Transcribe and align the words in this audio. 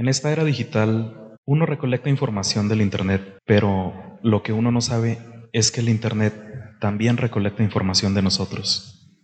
En 0.00 0.08
esta 0.08 0.32
era 0.32 0.44
digital, 0.44 1.36
uno 1.44 1.66
recolecta 1.66 2.08
información 2.08 2.70
del 2.70 2.80
Internet, 2.80 3.36
pero 3.44 4.18
lo 4.22 4.42
que 4.42 4.54
uno 4.54 4.72
no 4.72 4.80
sabe 4.80 5.18
es 5.52 5.70
que 5.70 5.80
el 5.82 5.90
Internet 5.90 6.42
también 6.80 7.18
recolecta 7.18 7.62
información 7.62 8.14
de 8.14 8.22
nosotros. 8.22 9.14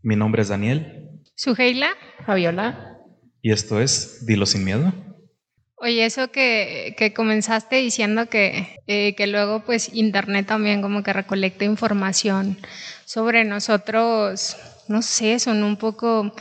Mi 0.00 0.16
nombre 0.16 0.40
es 0.40 0.48
Daniel. 0.48 1.10
Suheila. 1.36 1.90
Fabiola. 2.24 2.96
Y 3.42 3.52
esto 3.52 3.82
es 3.82 4.24
Dilo 4.24 4.46
sin 4.46 4.64
miedo. 4.64 4.94
Oye, 5.74 6.06
eso 6.06 6.32
que, 6.32 6.94
que 6.96 7.12
comenzaste 7.12 7.76
diciendo 7.76 8.30
que, 8.30 8.78
eh, 8.86 9.14
que 9.16 9.26
luego 9.26 9.62
pues 9.66 9.92
Internet 9.92 10.46
también 10.46 10.80
como 10.80 11.02
que 11.02 11.12
recolecta 11.12 11.66
información 11.66 12.56
sobre 13.04 13.44
nosotros, 13.44 14.56
no 14.88 15.02
sé, 15.02 15.38
son 15.38 15.62
un 15.62 15.76
poco 15.76 16.34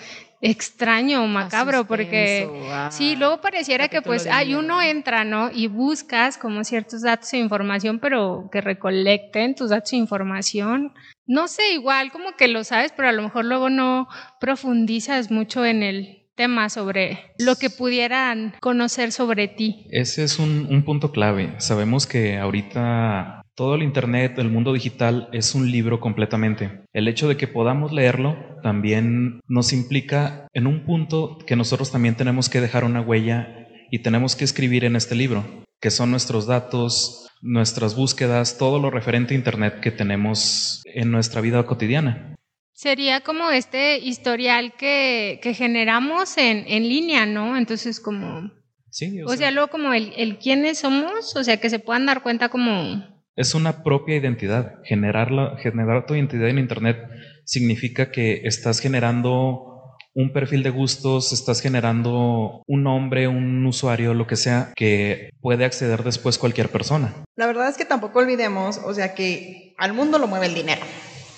extraño 0.44 1.24
o 1.24 1.28
macabro 1.28 1.86
porque 1.86 2.50
ah, 2.70 2.90
sí, 2.92 3.16
luego 3.16 3.40
pareciera 3.40 3.88
que 3.88 4.02
pues 4.02 4.28
hay 4.28 4.56
uno 4.56 4.82
entra, 4.82 5.24
¿no? 5.24 5.50
Y 5.50 5.68
buscas 5.68 6.38
como 6.38 6.66
ciertos 6.66 7.02
datos 7.02 7.32
de 7.32 7.38
información, 7.38 8.00
pero 8.00 8.50
que 8.52 8.60
recolecten 8.60 9.56
tus 9.56 9.70
datos 9.70 9.92
de 9.92 9.98
información. 9.98 10.94
No 11.26 11.48
sé, 11.48 11.72
igual 11.72 12.12
como 12.12 12.36
que 12.36 12.50
lo 12.50 12.66
sabes, 12.66 12.92
pero 12.92 13.08
a 13.08 13.14
lo 13.14 13.24
mejor 13.24 13.46
luego 13.46 13.70
no 13.70 14.10
profundizas 14.42 15.32
mucho 15.32 15.66
en 15.66 15.82
el 15.82 16.28
tema 16.36 16.68
sobre 16.68 17.32
lo 17.40 17.56
que 17.56 17.70
pudieran 17.70 18.54
conocer 18.60 19.14
sobre 19.14 19.48
ti. 19.48 19.88
Ese 19.92 20.26
es 20.26 20.40
un, 20.40 20.68
un 20.70 20.84
punto 20.84 21.14
clave. 21.14 21.54
Sabemos 21.60 22.06
que 22.06 22.38
ahorita 22.38 23.43
todo 23.56 23.76
el 23.76 23.84
Internet, 23.84 24.38
el 24.38 24.50
mundo 24.50 24.74
digital, 24.74 25.30
es 25.32 25.54
un 25.54 25.72
libro 25.72 26.00
completamente. 26.00 26.82
El 26.92 27.08
hecho 27.08 27.28
de 27.28 27.38
que 27.38 27.48
podamos 27.48 27.92
leerlo 27.92 28.36
también 28.64 29.42
nos 29.48 29.74
implica 29.74 30.48
en 30.54 30.68
un 30.68 30.86
punto 30.86 31.38
que 31.46 31.56
nosotros 31.56 31.92
también 31.92 32.16
tenemos 32.16 32.50
que 32.50 32.62
dejar 32.62 32.84
una 32.84 33.02
huella 33.02 33.68
y 33.92 34.00
tenemos 34.00 34.36
que 34.36 34.46
escribir 34.46 34.86
en 34.86 34.96
este 34.96 35.16
libro, 35.16 35.46
que 35.80 35.92
son 35.92 36.10
nuestros 36.10 36.48
datos, 36.48 37.28
nuestras 37.42 37.96
búsquedas, 37.96 38.58
todo 38.58 38.80
lo 38.80 38.90
referente 38.90 39.34
a 39.34 39.38
Internet 39.38 39.82
que 39.82 39.92
tenemos 39.92 40.82
en 40.86 41.12
nuestra 41.12 41.42
vida 41.42 41.64
cotidiana. 41.66 42.36
Sería 42.74 43.22
como 43.22 43.52
este 43.52 44.00
historial 44.00 44.74
que, 44.76 45.40
que 45.44 45.54
generamos 45.54 46.38
en, 46.38 46.66
en, 46.68 46.90
línea, 46.90 47.28
¿no? 47.28 47.56
Entonces 47.56 48.00
como... 48.00 48.52
Sí, 48.90 49.22
o, 49.22 49.26
o 49.26 49.30
sea, 49.30 49.38
sea, 49.38 49.52
luego 49.52 49.70
como 49.70 49.94
el, 49.94 50.12
el 50.18 50.38
quiénes 50.38 50.80
somos, 50.80 51.36
o 51.36 51.44
sea, 51.44 51.58
que 51.58 51.70
se 51.70 51.80
puedan 51.80 52.06
dar 52.06 52.22
cuenta 52.24 52.50
como 52.50 53.13
es 53.36 53.56
una 53.56 53.84
propia 53.84 54.16
identidad. 54.16 54.76
Generarla, 54.84 55.58
generar 55.62 56.06
tu 56.06 56.16
identidad 56.16 56.50
en 56.50 56.60
Internet 56.60 56.98
significa 57.46 58.12
que 58.12 58.42
estás 58.44 58.80
generando 58.80 59.70
un 60.16 60.32
perfil 60.32 60.62
de 60.62 60.70
gustos, 60.70 61.34
estás 61.34 61.60
generando 61.62 62.62
un 62.68 62.84
nombre, 62.84 63.28
un 63.28 63.66
usuario, 63.66 64.14
lo 64.14 64.28
que 64.28 64.36
sea, 64.36 64.72
que 64.76 65.32
puede 65.42 65.66
acceder 65.66 66.04
después 66.04 66.38
cualquier 66.38 66.70
persona. 66.70 67.14
La 67.36 67.48
verdad 67.48 67.70
es 67.70 67.78
que 67.78 67.86
tampoco 67.86 68.20
olvidemos, 68.20 68.80
o 68.86 68.94
sea, 68.94 69.16
que 69.16 69.74
al 69.78 69.94
mundo 69.94 70.20
lo 70.20 70.28
mueve 70.28 70.46
el 70.46 70.54
dinero. 70.54 70.82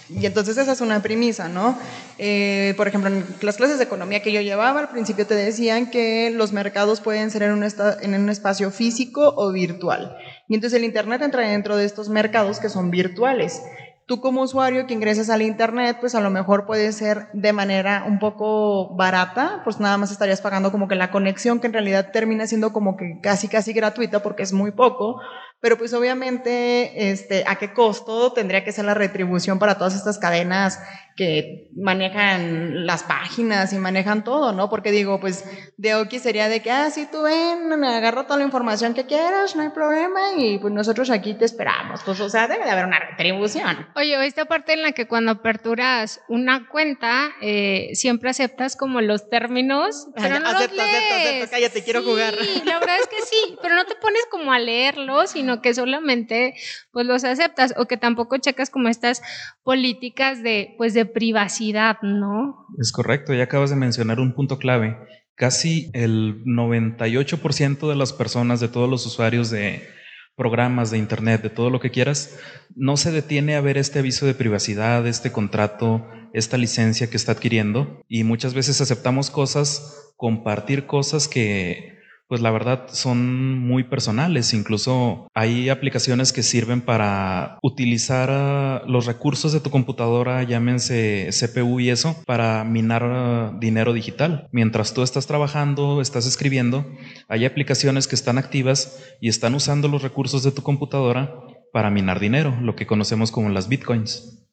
Y 0.10 0.26
entonces 0.26 0.58
esa 0.58 0.72
es 0.72 0.82
una 0.82 1.02
premisa, 1.02 1.48
¿no? 1.48 1.78
Eh, 2.18 2.74
por 2.78 2.88
ejemplo, 2.88 3.10
en 3.10 3.26
las 3.42 3.58
clases 3.58 3.78
de 3.80 3.86
economía 3.86 4.22
que 4.22 4.32
yo 4.32 4.42
llevaba, 4.42 4.80
al 4.80 4.90
principio 4.90 5.26
te 5.26 5.36
decían 5.36 5.90
que 5.90 6.30
los 6.30 6.52
mercados 6.54 7.02
pueden 7.02 7.32
ser 7.32 7.44
en 7.44 7.54
un, 7.54 7.64
en 7.64 8.22
un 8.22 8.30
espacio 8.30 8.70
físico 8.70 9.34
o 9.36 9.52
virtual. 9.52 10.16
Y 10.48 10.56
entonces 10.56 10.78
el 10.78 10.86
Internet 10.86 11.22
entra 11.24 11.48
dentro 11.48 11.76
de 11.76 11.86
estos 11.86 12.10
mercados 12.10 12.60
que 12.60 12.70
son 12.70 12.92
virtuales. 12.92 13.62
Tú 14.08 14.22
como 14.22 14.44
usuario 14.44 14.86
que 14.86 14.94
ingresas 14.94 15.32
al 15.32 15.42
Internet, 15.42 15.98
pues 16.00 16.14
a 16.14 16.22
lo 16.22 16.30
mejor 16.30 16.68
puede 16.68 16.92
ser 16.92 17.28
de 17.34 17.54
manera 17.54 18.04
un 18.08 18.20
poco 18.20 18.96
barata, 18.96 19.62
pues 19.64 19.80
nada 19.80 19.98
más 19.98 20.12
estarías 20.12 20.42
pagando 20.42 20.72
como 20.72 20.88
que 20.88 20.94
la 20.94 21.10
conexión, 21.10 21.60
que 21.60 21.66
en 21.66 21.74
realidad 21.74 22.12
termina 22.14 22.46
siendo 22.46 22.72
como 22.72 22.98
que 22.98 23.20
casi, 23.24 23.48
casi 23.48 23.74
gratuita 23.74 24.22
porque 24.22 24.44
es 24.44 24.54
muy 24.54 24.70
poco, 24.70 25.20
pero 25.66 25.80
pues 25.80 25.96
obviamente, 25.96 27.10
este, 27.10 27.44
¿a 27.48 27.56
qué 27.56 27.74
costo 27.74 28.32
tendría 28.34 28.64
que 28.64 28.72
ser 28.72 28.86
la 28.86 28.94
retribución 28.94 29.58
para 29.58 29.80
todas 29.80 29.96
estas 29.96 30.20
cadenas 30.20 30.80
que 31.16 31.70
manejan 31.76 32.86
las 32.86 33.04
páginas 33.04 33.72
y 33.72 33.78
manejan 33.78 34.26
todo, 34.26 34.52
¿no? 34.52 34.70
Porque 34.70 34.92
digo, 34.92 35.20
pues 35.22 35.46
de 35.78 35.96
Oki 35.96 36.20
sería 36.20 36.50
de 36.50 36.62
que, 36.62 36.72
ah, 36.72 36.90
sí, 36.92 37.08
tú 37.10 37.24
ven, 37.24 37.80
me 37.80 37.88
agarro 37.88 38.26
toda 38.26 38.38
la 38.38 38.44
información 38.44 38.94
que 38.94 39.06
quieras, 39.06 39.56
no 39.56 39.62
hay 39.62 39.70
problema, 39.70 40.34
y 40.38 40.60
pues 40.60 40.74
nosotros 40.74 41.10
aquí 41.10 41.34
te 41.34 41.46
esperamos. 41.46 42.02
Pues, 42.04 42.20
o 42.20 42.30
sea, 42.30 42.50
debe 42.50 42.66
de 42.66 42.72
haber 42.72 42.86
una 42.86 43.00
retribución. 43.00 43.88
Oye, 43.96 44.26
esta 44.26 44.44
parte 44.46 44.74
en 44.74 44.82
la 44.82 44.92
que 44.92 45.08
cuando 45.08 45.32
aperturas 45.32 46.20
una 46.28 46.68
cuenta, 46.68 47.32
eh, 47.42 47.92
siempre 47.94 48.30
aceptas 48.30 48.76
como 48.76 49.00
los 49.00 49.30
términos, 49.30 50.10
pero 50.16 50.40
no 50.42 50.50
acepto, 50.50 50.76
los 50.76 50.86
lees. 50.86 50.98
acepto, 50.98 51.16
acepto, 51.16 51.52
cállate, 51.52 51.84
quiero 51.84 52.02
sí, 52.02 52.06
jugar. 52.08 52.34
la 52.66 52.80
verdad 52.80 52.98
es 53.00 53.08
que 53.08 53.22
sí, 53.22 53.58
pero 53.62 53.76
no 53.76 53.86
te 53.86 53.96
pones 53.96 54.26
como 54.30 54.52
a 54.52 54.60
leerlos, 54.60 55.32
sino 55.32 55.55
que 55.62 55.74
solamente 55.74 56.56
pues 56.92 57.06
los 57.06 57.24
aceptas, 57.24 57.74
o 57.78 57.86
que 57.86 57.98
tampoco 57.98 58.38
checas 58.38 58.70
como 58.70 58.90
estas 58.90 59.22
políticas 59.64 60.44
de, 60.44 60.76
pues, 60.78 60.94
de 60.94 61.06
privacidad, 61.06 61.98
¿no? 62.02 62.68
Es 62.80 62.92
correcto, 62.92 63.34
ya 63.34 63.44
acabas 63.44 63.70
de 63.70 63.76
mencionar 63.76 64.20
un 64.20 64.34
punto 64.34 64.58
clave. 64.58 64.98
Casi 65.36 65.90
el 65.94 66.44
98% 66.46 67.90
de 67.90 67.96
las 67.96 68.14
personas, 68.14 68.60
de 68.60 68.70
todos 68.70 68.90
los 68.90 69.06
usuarios 69.06 69.50
de 69.50 69.88
programas 70.36 70.92
de 70.92 70.98
Internet, 70.98 71.42
de 71.42 71.50
todo 71.50 71.70
lo 71.70 71.80
que 71.80 71.92
quieras, 71.92 72.38
no 72.76 72.98
se 72.98 73.12
detiene 73.12 73.56
a 73.56 73.62
ver 73.62 73.78
este 73.78 74.00
aviso 74.00 74.26
de 74.26 74.34
privacidad, 74.34 75.08
este 75.08 75.32
contrato, 75.32 76.08
esta 76.34 76.58
licencia 76.58 77.10
que 77.10 77.18
está 77.18 77.34
adquiriendo 77.34 78.04
y 78.10 78.24
muchas 78.24 78.54
veces 78.54 78.82
aceptamos 78.82 79.30
cosas, 79.30 80.14
compartir 80.18 80.86
cosas 80.86 81.28
que 81.28 81.95
pues 82.28 82.42
la 82.42 82.52
verdad 82.52 82.88
son 82.90 83.60
muy 83.60 83.84
personales. 83.84 84.54
Incluso 84.54 85.28
hay 85.34 85.70
aplicaciones 85.70 86.34
que 86.34 86.44
sirven 86.44 86.82
para 86.82 87.60
utilizar 87.62 88.30
uh, 88.30 88.90
los 88.90 89.06
recursos 89.06 89.54
de 89.54 89.60
tu 89.60 89.70
computadora, 89.70 90.44
llámense 90.44 91.30
CPU 91.32 91.80
y 91.80 91.90
eso, 91.90 92.16
para 92.26 92.64
minar 92.64 93.04
uh, 93.04 93.60
dinero 93.60 93.94
digital. 93.94 94.48
Mientras 94.52 94.94
tú 94.94 95.04
estás 95.04 95.28
trabajando, 95.28 96.02
estás 96.02 96.26
escribiendo, 96.26 96.86
hay 97.28 97.46
aplicaciones 97.46 98.08
que 98.08 98.16
están 98.16 98.38
activas 98.38 99.04
y 99.22 99.30
están 99.30 99.56
usando 99.56 99.88
los 99.88 100.02
recursos 100.02 100.44
de 100.44 100.52
tu 100.52 100.64
computadora 100.64 101.34
para 101.72 101.90
minar 101.90 102.20
dinero, 102.20 102.58
lo 102.62 102.76
que 102.76 102.88
conocemos 102.88 103.32
como 103.32 103.50
las 103.50 103.68
bitcoins. 103.68 104.45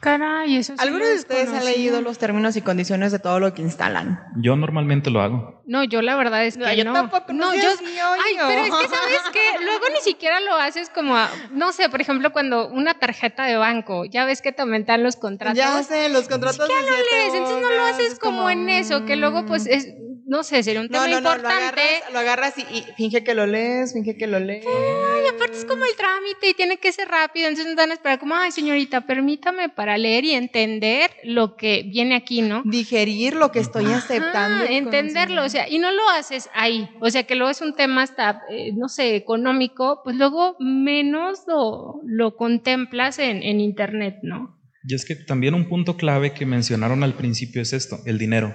Caray, 0.00 0.56
eso 0.56 0.72
sí 0.72 0.78
¿Alguno 0.82 1.04
de 1.04 1.14
ustedes 1.16 1.50
ha 1.52 1.62
leído 1.62 2.00
los 2.00 2.16
términos 2.16 2.56
y 2.56 2.62
condiciones 2.62 3.12
de 3.12 3.18
todo 3.18 3.38
lo 3.38 3.52
que 3.52 3.60
instalan? 3.60 4.18
Yo 4.36 4.56
normalmente 4.56 5.10
lo 5.10 5.20
hago. 5.20 5.62
No, 5.66 5.84
yo 5.84 6.00
la 6.00 6.16
verdad 6.16 6.46
es 6.46 6.56
que 6.56 6.64
No, 6.64 6.72
yo 6.72 6.84
no. 6.84 6.94
tampoco, 6.94 7.32
no 7.34 7.52
No, 7.52 7.54
yo. 7.54 7.68
Ay, 7.68 8.36
pero 8.38 8.62
es 8.62 8.70
que 8.70 8.88
sabes 8.88 9.20
que 9.32 9.62
luego 9.64 9.84
ni 9.94 10.00
siquiera 10.00 10.40
lo 10.40 10.54
haces 10.54 10.88
como, 10.88 11.16
a- 11.16 11.30
no 11.50 11.72
sé, 11.72 11.90
por 11.90 12.00
ejemplo, 12.00 12.32
cuando 12.32 12.68
una 12.68 12.94
tarjeta 12.94 13.44
de 13.44 13.56
banco, 13.56 14.06
ya 14.06 14.24
ves 14.24 14.40
que 14.40 14.52
también 14.52 14.86
te 14.86 14.92
dan 14.92 15.02
los 15.02 15.16
contratos. 15.16 15.58
Ya 15.58 15.82
sé, 15.82 16.08
los 16.08 16.28
contratos 16.28 16.66
¿Qué 16.66 16.74
siete 16.82 17.02
lees? 17.12 17.34
Entonces 17.34 17.62
no 17.62 17.70
lo 17.70 17.82
haces 17.84 18.12
es 18.14 18.18
como, 18.18 18.48
en 18.48 18.68
eso, 18.70 19.04
que 19.04 19.16
luego 19.16 19.44
pues 19.44 19.66
mm. 19.66 19.70
es, 19.70 19.86
no 20.30 20.44
sé, 20.44 20.62
sería 20.62 20.80
un 20.80 20.88
tema 20.88 21.08
no, 21.08 21.20
no, 21.20 21.20
lo 21.20 21.28
importante. 21.34 21.80
agarras, 21.80 22.12
lo 22.12 22.18
agarras 22.20 22.54
y, 22.56 22.60
y 22.60 22.84
finge 22.96 23.24
que 23.24 23.34
lo 23.34 23.48
lees, 23.48 23.94
finge 23.94 24.16
que 24.16 24.28
lo 24.28 24.38
lees. 24.38 24.64
Ay, 24.64 25.26
aparte 25.26 25.58
es 25.58 25.64
como 25.64 25.84
el 25.84 25.96
trámite 25.96 26.50
y 26.50 26.54
tiene 26.54 26.76
que 26.76 26.92
ser 26.92 27.08
rápido, 27.08 27.48
entonces 27.48 27.66
nos 27.66 27.74
van 27.74 27.90
a 27.90 27.94
esperar 27.94 28.20
como, 28.20 28.36
ay 28.36 28.52
señorita, 28.52 29.08
permítame 29.08 29.70
para 29.70 29.98
leer 29.98 30.24
y 30.24 30.34
entender 30.34 31.10
lo 31.24 31.56
que 31.56 31.82
viene 31.82 32.14
aquí, 32.14 32.42
¿no? 32.42 32.62
Digerir 32.64 33.34
lo 33.34 33.50
que 33.50 33.58
estoy 33.58 33.86
aceptando. 33.86 34.66
Ajá, 34.66 34.72
entenderlo, 34.72 35.44
o 35.44 35.48
sea, 35.48 35.68
y 35.68 35.80
no 35.80 35.90
lo 35.90 36.08
haces 36.10 36.48
ahí, 36.54 36.88
o 37.00 37.10
sea, 37.10 37.24
que 37.24 37.34
luego 37.34 37.50
es 37.50 37.60
un 37.60 37.74
tema 37.74 38.02
hasta, 38.04 38.42
eh, 38.50 38.70
no 38.72 38.88
sé, 38.88 39.16
económico, 39.16 40.00
pues 40.04 40.14
luego 40.14 40.54
menos 40.60 41.40
lo, 41.48 42.02
lo 42.06 42.36
contemplas 42.36 43.18
en, 43.18 43.42
en 43.42 43.58
internet, 43.58 44.18
¿no? 44.22 44.60
Y 44.84 44.94
es 44.94 45.04
que 45.04 45.16
también 45.16 45.54
un 45.54 45.68
punto 45.68 45.96
clave 45.96 46.34
que 46.34 46.46
mencionaron 46.46 47.02
al 47.02 47.14
principio 47.14 47.60
es 47.60 47.72
esto, 47.72 47.98
el 48.06 48.16
dinero. 48.16 48.54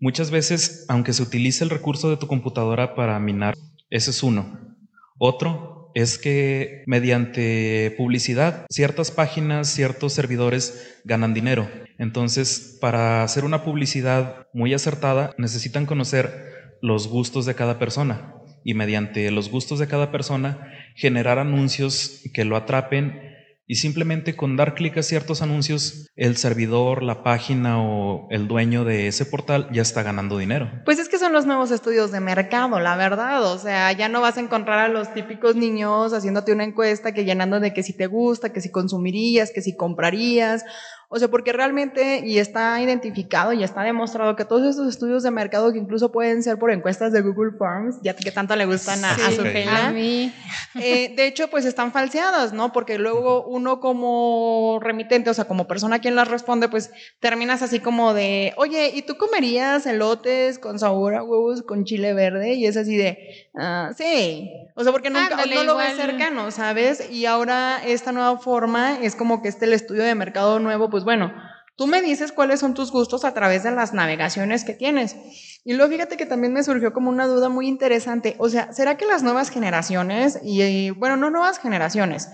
Muchas 0.00 0.30
veces, 0.30 0.84
aunque 0.88 1.12
se 1.12 1.22
utilice 1.22 1.64
el 1.64 1.70
recurso 1.70 2.08
de 2.08 2.16
tu 2.16 2.28
computadora 2.28 2.94
para 2.94 3.18
minar, 3.18 3.54
ese 3.90 4.10
es 4.10 4.22
uno. 4.22 4.76
Otro 5.18 5.90
es 5.94 6.18
que 6.18 6.84
mediante 6.86 7.92
publicidad, 7.96 8.66
ciertas 8.70 9.10
páginas, 9.10 9.68
ciertos 9.68 10.12
servidores 10.12 11.00
ganan 11.04 11.34
dinero. 11.34 11.68
Entonces, 11.98 12.78
para 12.80 13.24
hacer 13.24 13.44
una 13.44 13.64
publicidad 13.64 14.46
muy 14.52 14.72
acertada, 14.72 15.34
necesitan 15.36 15.84
conocer 15.84 16.76
los 16.80 17.08
gustos 17.08 17.44
de 17.46 17.56
cada 17.56 17.80
persona 17.80 18.34
y 18.62 18.74
mediante 18.74 19.30
los 19.32 19.50
gustos 19.50 19.80
de 19.80 19.88
cada 19.88 20.12
persona 20.12 20.72
generar 20.94 21.40
anuncios 21.40 22.20
que 22.32 22.44
lo 22.44 22.56
atrapen 22.56 23.27
y 23.68 23.76
simplemente 23.76 24.34
con 24.34 24.56
dar 24.56 24.74
clic 24.74 24.96
a 24.96 25.02
ciertos 25.02 25.42
anuncios, 25.42 26.08
el 26.16 26.38
servidor, 26.38 27.02
la 27.02 27.22
página 27.22 27.82
o 27.82 28.26
el 28.30 28.48
dueño 28.48 28.84
de 28.84 29.08
ese 29.08 29.26
portal 29.26 29.68
ya 29.70 29.82
está 29.82 30.02
ganando 30.02 30.38
dinero. 30.38 30.70
Pues 30.86 30.98
es 30.98 31.10
que 31.10 31.18
son 31.18 31.34
los 31.34 31.44
nuevos 31.44 31.70
estudios 31.70 32.10
de 32.10 32.20
mercado, 32.20 32.80
la 32.80 32.96
verdad. 32.96 33.44
O 33.44 33.58
sea, 33.58 33.92
ya 33.92 34.08
no 34.08 34.22
vas 34.22 34.38
a 34.38 34.40
encontrar 34.40 34.78
a 34.78 34.88
los 34.88 35.12
típicos 35.12 35.54
niños 35.54 36.14
haciéndote 36.14 36.52
una 36.52 36.64
encuesta 36.64 37.12
que 37.12 37.26
llenando 37.26 37.60
de 37.60 37.74
que 37.74 37.82
si 37.82 37.92
te 37.92 38.06
gusta, 38.06 38.54
que 38.54 38.62
si 38.62 38.70
consumirías, 38.70 39.52
que 39.52 39.60
si 39.60 39.76
comprarías. 39.76 40.64
O 41.10 41.18
sea, 41.18 41.28
porque 41.28 41.54
realmente, 41.54 42.22
y 42.22 42.38
está 42.38 42.78
identificado 42.82 43.54
y 43.54 43.64
está 43.64 43.82
demostrado 43.82 44.36
que 44.36 44.44
todos 44.44 44.68
estos 44.68 44.88
estudios 44.88 45.22
de 45.22 45.30
mercado, 45.30 45.72
que 45.72 45.78
incluso 45.78 46.12
pueden 46.12 46.42
ser 46.42 46.58
por 46.58 46.70
encuestas 46.70 47.12
de 47.12 47.22
Google 47.22 47.52
Forms, 47.56 47.96
ya 48.02 48.14
que 48.14 48.30
tanto 48.30 48.54
le 48.56 48.66
gustan 48.66 49.02
a, 49.02 49.16
su 49.30 49.40
a 49.40 49.90
mí. 49.90 50.30
Eh, 50.74 51.14
de 51.16 51.26
hecho, 51.26 51.48
pues 51.48 51.64
están 51.64 51.92
falseadas, 51.92 52.52
¿no? 52.52 52.72
Porque 52.72 52.98
luego 52.98 53.46
uno 53.46 53.80
como 53.80 54.80
remitente, 54.82 55.30
o 55.30 55.34
sea, 55.34 55.46
como 55.46 55.66
persona 55.66 55.98
quien 55.98 56.14
las 56.14 56.28
responde, 56.28 56.68
pues 56.68 56.90
terminas 57.20 57.62
así 57.62 57.80
como 57.80 58.12
de, 58.12 58.52
oye, 58.58 58.90
¿y 58.94 59.00
tú 59.00 59.16
comerías 59.16 59.86
elotes 59.86 60.58
con 60.58 60.78
sabor 60.78 61.14
a 61.14 61.22
huevos 61.22 61.62
con 61.62 61.84
chile 61.84 62.12
verde? 62.12 62.52
Y 62.52 62.66
es 62.66 62.76
así 62.76 62.98
de, 62.98 63.48
ah, 63.56 63.92
sí. 63.96 64.50
O 64.74 64.82
sea, 64.82 64.92
porque 64.92 65.08
nunca, 65.08 65.44
no 65.46 65.64
lo 65.64 65.76
ves 65.76 65.96
cercano, 65.96 66.50
¿sabes? 66.50 67.10
Y 67.10 67.24
ahora 67.24 67.80
esta 67.84 68.12
nueva 68.12 68.38
forma 68.38 68.98
es 69.02 69.16
como 69.16 69.40
que 69.40 69.48
este 69.48 69.64
el 69.64 69.72
estudio 69.72 70.04
de 70.04 70.14
mercado 70.14 70.58
nuevo, 70.58 70.90
pues 70.90 70.97
bueno, 71.04 71.32
tú 71.76 71.86
me 71.86 72.02
dices 72.02 72.32
cuáles 72.32 72.60
son 72.60 72.74
tus 72.74 72.90
gustos 72.90 73.24
a 73.24 73.32
través 73.32 73.62
de 73.62 73.70
las 73.70 73.94
navegaciones 73.94 74.64
que 74.64 74.74
tienes. 74.74 75.16
Y 75.64 75.74
luego 75.74 75.90
fíjate 75.90 76.16
que 76.16 76.26
también 76.26 76.52
me 76.52 76.64
surgió 76.64 76.92
como 76.92 77.08
una 77.10 77.26
duda 77.26 77.48
muy 77.48 77.68
interesante. 77.68 78.36
O 78.38 78.48
sea, 78.48 78.72
¿será 78.72 78.96
que 78.96 79.06
las 79.06 79.22
nuevas 79.22 79.50
generaciones, 79.50 80.40
y, 80.42 80.90
bueno, 80.90 81.16
no 81.16 81.30
nuevas 81.30 81.58
generaciones, 81.58 82.28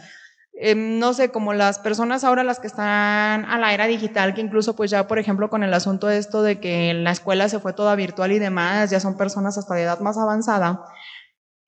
em, 0.61 0.99
no 0.99 1.12
sé, 1.14 1.31
como 1.31 1.52
las 1.52 1.78
personas 1.78 2.25
ahora 2.25 2.44
las 2.44 2.61
que 2.61 2.69
están 2.69 3.44
a 3.44 3.58
la 3.58 3.75
era 3.75 3.87
digital, 3.87 4.34
que 4.34 4.40
incluso 4.40 4.76
pues 4.76 4.90
ya, 4.90 5.08
por 5.08 5.19
ejemplo, 5.19 5.50
con 5.50 5.62
el 5.62 5.75
asunto 5.75 6.06
de 6.06 6.19
esto 6.19 6.43
de 6.43 6.61
que 6.61 6.94
la 6.94 7.11
escuela 7.11 7.49
se 7.49 7.58
fue 7.58 7.72
toda 7.72 7.96
virtual 7.96 8.32
y 8.32 8.38
demás, 8.38 8.90
ya 8.90 9.00
son 9.00 9.16
personas 9.16 9.58
hasta 9.58 9.75
de 9.75 9.82
edad 9.82 9.99
más 10.00 10.16
avanzada, 10.16 10.84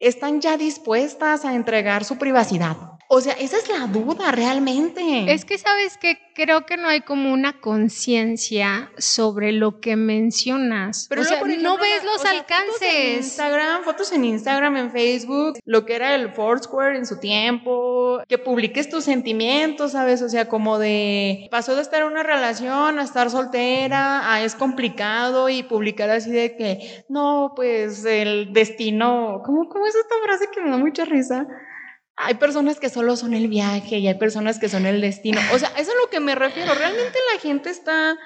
están 0.01 0.41
ya 0.41 0.57
dispuestas 0.57 1.45
a 1.45 1.55
entregar 1.55 2.05
su 2.05 2.19
privacidad. 2.19 2.77
O 3.09 3.21
sea, 3.21 3.35
esa 3.35 3.57
es 3.59 3.69
la 3.69 3.87
duda 3.87 4.33
realmente. 4.33 5.33
Es 5.33 5.45
que 5.45 5.59
sabes 5.59 5.97
que 5.97 6.19
creo 6.35 6.67
que 6.67 6.77
no 6.77 6.89
hay 6.89 7.03
como 7.03 7.33
una 7.33 7.61
conciencia 7.61 8.91
sobre 8.99 9.53
lo 9.53 9.81
que 9.81 9.97
mencionas. 9.97 11.07
Pero 11.09 11.23
o 11.23 11.25
sea, 11.25 11.41
no 11.41 11.79
ves 11.79 12.05
los 12.05 12.25
alcances. 12.25 12.73
Fotos 12.73 12.83
en 12.83 13.17
Instagram, 13.17 13.85
fotos 13.85 14.13
en 14.13 14.25
Instagram, 14.25 14.77
en 14.77 14.91
Facebook, 14.91 15.59
lo 15.65 15.87
que 15.87 15.95
era 15.95 16.17
el 16.17 16.33
Foursquare 16.33 16.99
en 16.99 17.07
su 17.07 17.19
tiempo, 17.21 18.21
que 18.29 18.39
publiques 18.39 18.91
tus 18.91 19.05
sentimientos, 19.05 19.93
¿sabes? 19.93 20.21
O 20.21 20.29
sea, 20.29 20.49
como 20.49 20.79
de 20.79 21.49
pasó 21.51 21.77
de 21.77 21.83
estar 21.83 22.03
en 22.03 22.09
una 22.09 22.25
relación 22.25 22.99
a 22.99 23.03
estar 23.03 23.31
soltera, 23.31 24.33
a 24.33 24.43
es 24.43 24.57
complicado 24.57 25.49
y 25.49 25.63
publicar 25.63 26.11
así 26.11 26.31
de 26.31 26.57
que 26.57 27.05
no, 27.09 27.53
pues 27.55 28.05
el 28.05 28.53
destino, 28.53 29.43
¿cómo, 29.45 29.69
cómo 29.69 29.86
es 29.87 29.95
esta 29.95 30.15
frase 30.25 30.49
que 30.53 30.61
me 30.61 30.71
da 30.71 30.79
mucha 30.79 31.05
risa? 31.05 31.47
hay 32.17 32.35
personas 32.35 32.81
que 32.81 32.89
solo 32.89 33.15
son 33.15 33.35
el 33.35 33.49
viaje 33.49 33.99
y 33.99 34.09
hay 34.09 34.15
personas 34.15 34.59
que 34.59 34.71
son 34.71 34.87
el 34.87 35.01
destino. 35.03 35.39
O 35.53 35.59
sea, 35.59 35.69
eso 35.77 35.83
es 35.83 35.89
a 35.91 36.01
lo 36.03 36.09
que 36.11 36.19
me 36.19 36.35
refiero. 36.35 36.75
Realmente 36.75 37.19
la 37.35 37.41
gente 37.41 37.69
está 37.69 38.17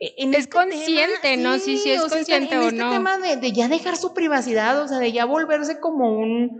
en 0.00 0.32
es 0.32 0.40
este 0.40 0.50
consciente, 0.50 1.36
¿no? 1.36 1.58
Sí, 1.58 1.76
sí, 1.76 1.90
es 1.90 2.00
consciente 2.02 2.56
o, 2.56 2.68
en 2.68 2.80
este 2.80 2.90
tema 2.90 3.18
de, 3.18 3.52
ya 3.52 3.68
dejar 3.68 3.96
su 3.96 4.14
privacidad, 4.14 4.80
o 4.80 4.88
sea, 4.88 4.98
de 4.98 5.12
ya 5.12 5.26
volverse 5.26 5.78
como 5.78 6.18
un 6.18 6.58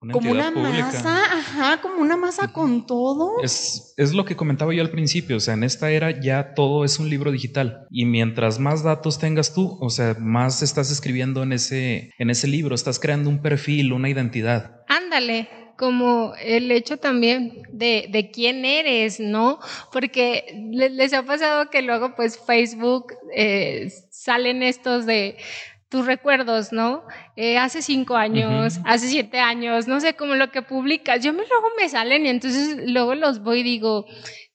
como 0.00 0.30
una 0.30 0.50
masa, 0.50 1.24
ajá, 1.24 1.80
como 1.82 2.00
una 2.00 2.16
masa 2.16 2.52
con 2.52 2.86
todo. 2.86 3.42
Es, 3.42 3.92
es 3.98 4.14
lo 4.14 4.24
que 4.24 4.34
comentaba 4.34 4.72
yo 4.72 4.80
al 4.80 4.90
principio, 4.90 5.36
o 5.36 5.40
sea, 5.40 5.54
en 5.54 5.62
esta 5.62 5.90
era 5.90 6.18
ya 6.20 6.54
todo 6.54 6.84
es 6.84 6.98
un 6.98 7.10
libro 7.10 7.30
digital 7.30 7.86
y 7.90 8.06
mientras 8.06 8.58
más 8.58 8.82
datos 8.82 9.18
tengas 9.18 9.52
tú, 9.52 9.76
o 9.80 9.90
sea, 9.90 10.16
más 10.18 10.62
estás 10.62 10.90
escribiendo 10.90 11.42
en 11.42 11.52
ese, 11.52 12.12
en 12.18 12.30
ese 12.30 12.48
libro, 12.48 12.74
estás 12.74 12.98
creando 12.98 13.28
un 13.28 13.42
perfil, 13.42 13.92
una 13.92 14.08
identidad. 14.08 14.80
Ándale, 14.88 15.48
como 15.76 16.34
el 16.42 16.70
hecho 16.70 16.96
también 16.96 17.62
de, 17.70 18.08
de 18.10 18.30
quién 18.30 18.64
eres, 18.64 19.20
¿no? 19.20 19.60
Porque 19.92 20.44
les, 20.72 21.12
ha 21.12 21.24
pasado 21.24 21.68
que 21.68 21.82
luego 21.82 22.14
pues 22.14 22.38
Facebook 22.38 23.14
eh, 23.34 23.92
salen 24.10 24.62
estos 24.62 25.04
de 25.04 25.36
tus 25.90 26.06
recuerdos, 26.06 26.72
¿no? 26.72 27.04
Eh, 27.36 27.58
hace 27.58 27.82
cinco 27.82 28.16
años, 28.16 28.78
hace 28.84 29.08
siete 29.08 29.40
años, 29.40 29.88
no 29.88 30.00
sé, 30.00 30.14
como 30.14 30.36
lo 30.36 30.50
que 30.52 30.62
publicas. 30.62 31.22
Yo 31.22 31.32
me 31.32 31.46
luego 31.46 31.66
me 31.76 31.88
salen 31.88 32.24
y 32.24 32.28
entonces 32.28 32.76
luego 32.86 33.16
los 33.16 33.42
voy 33.42 33.60
y 33.60 33.64
digo, 33.64 34.06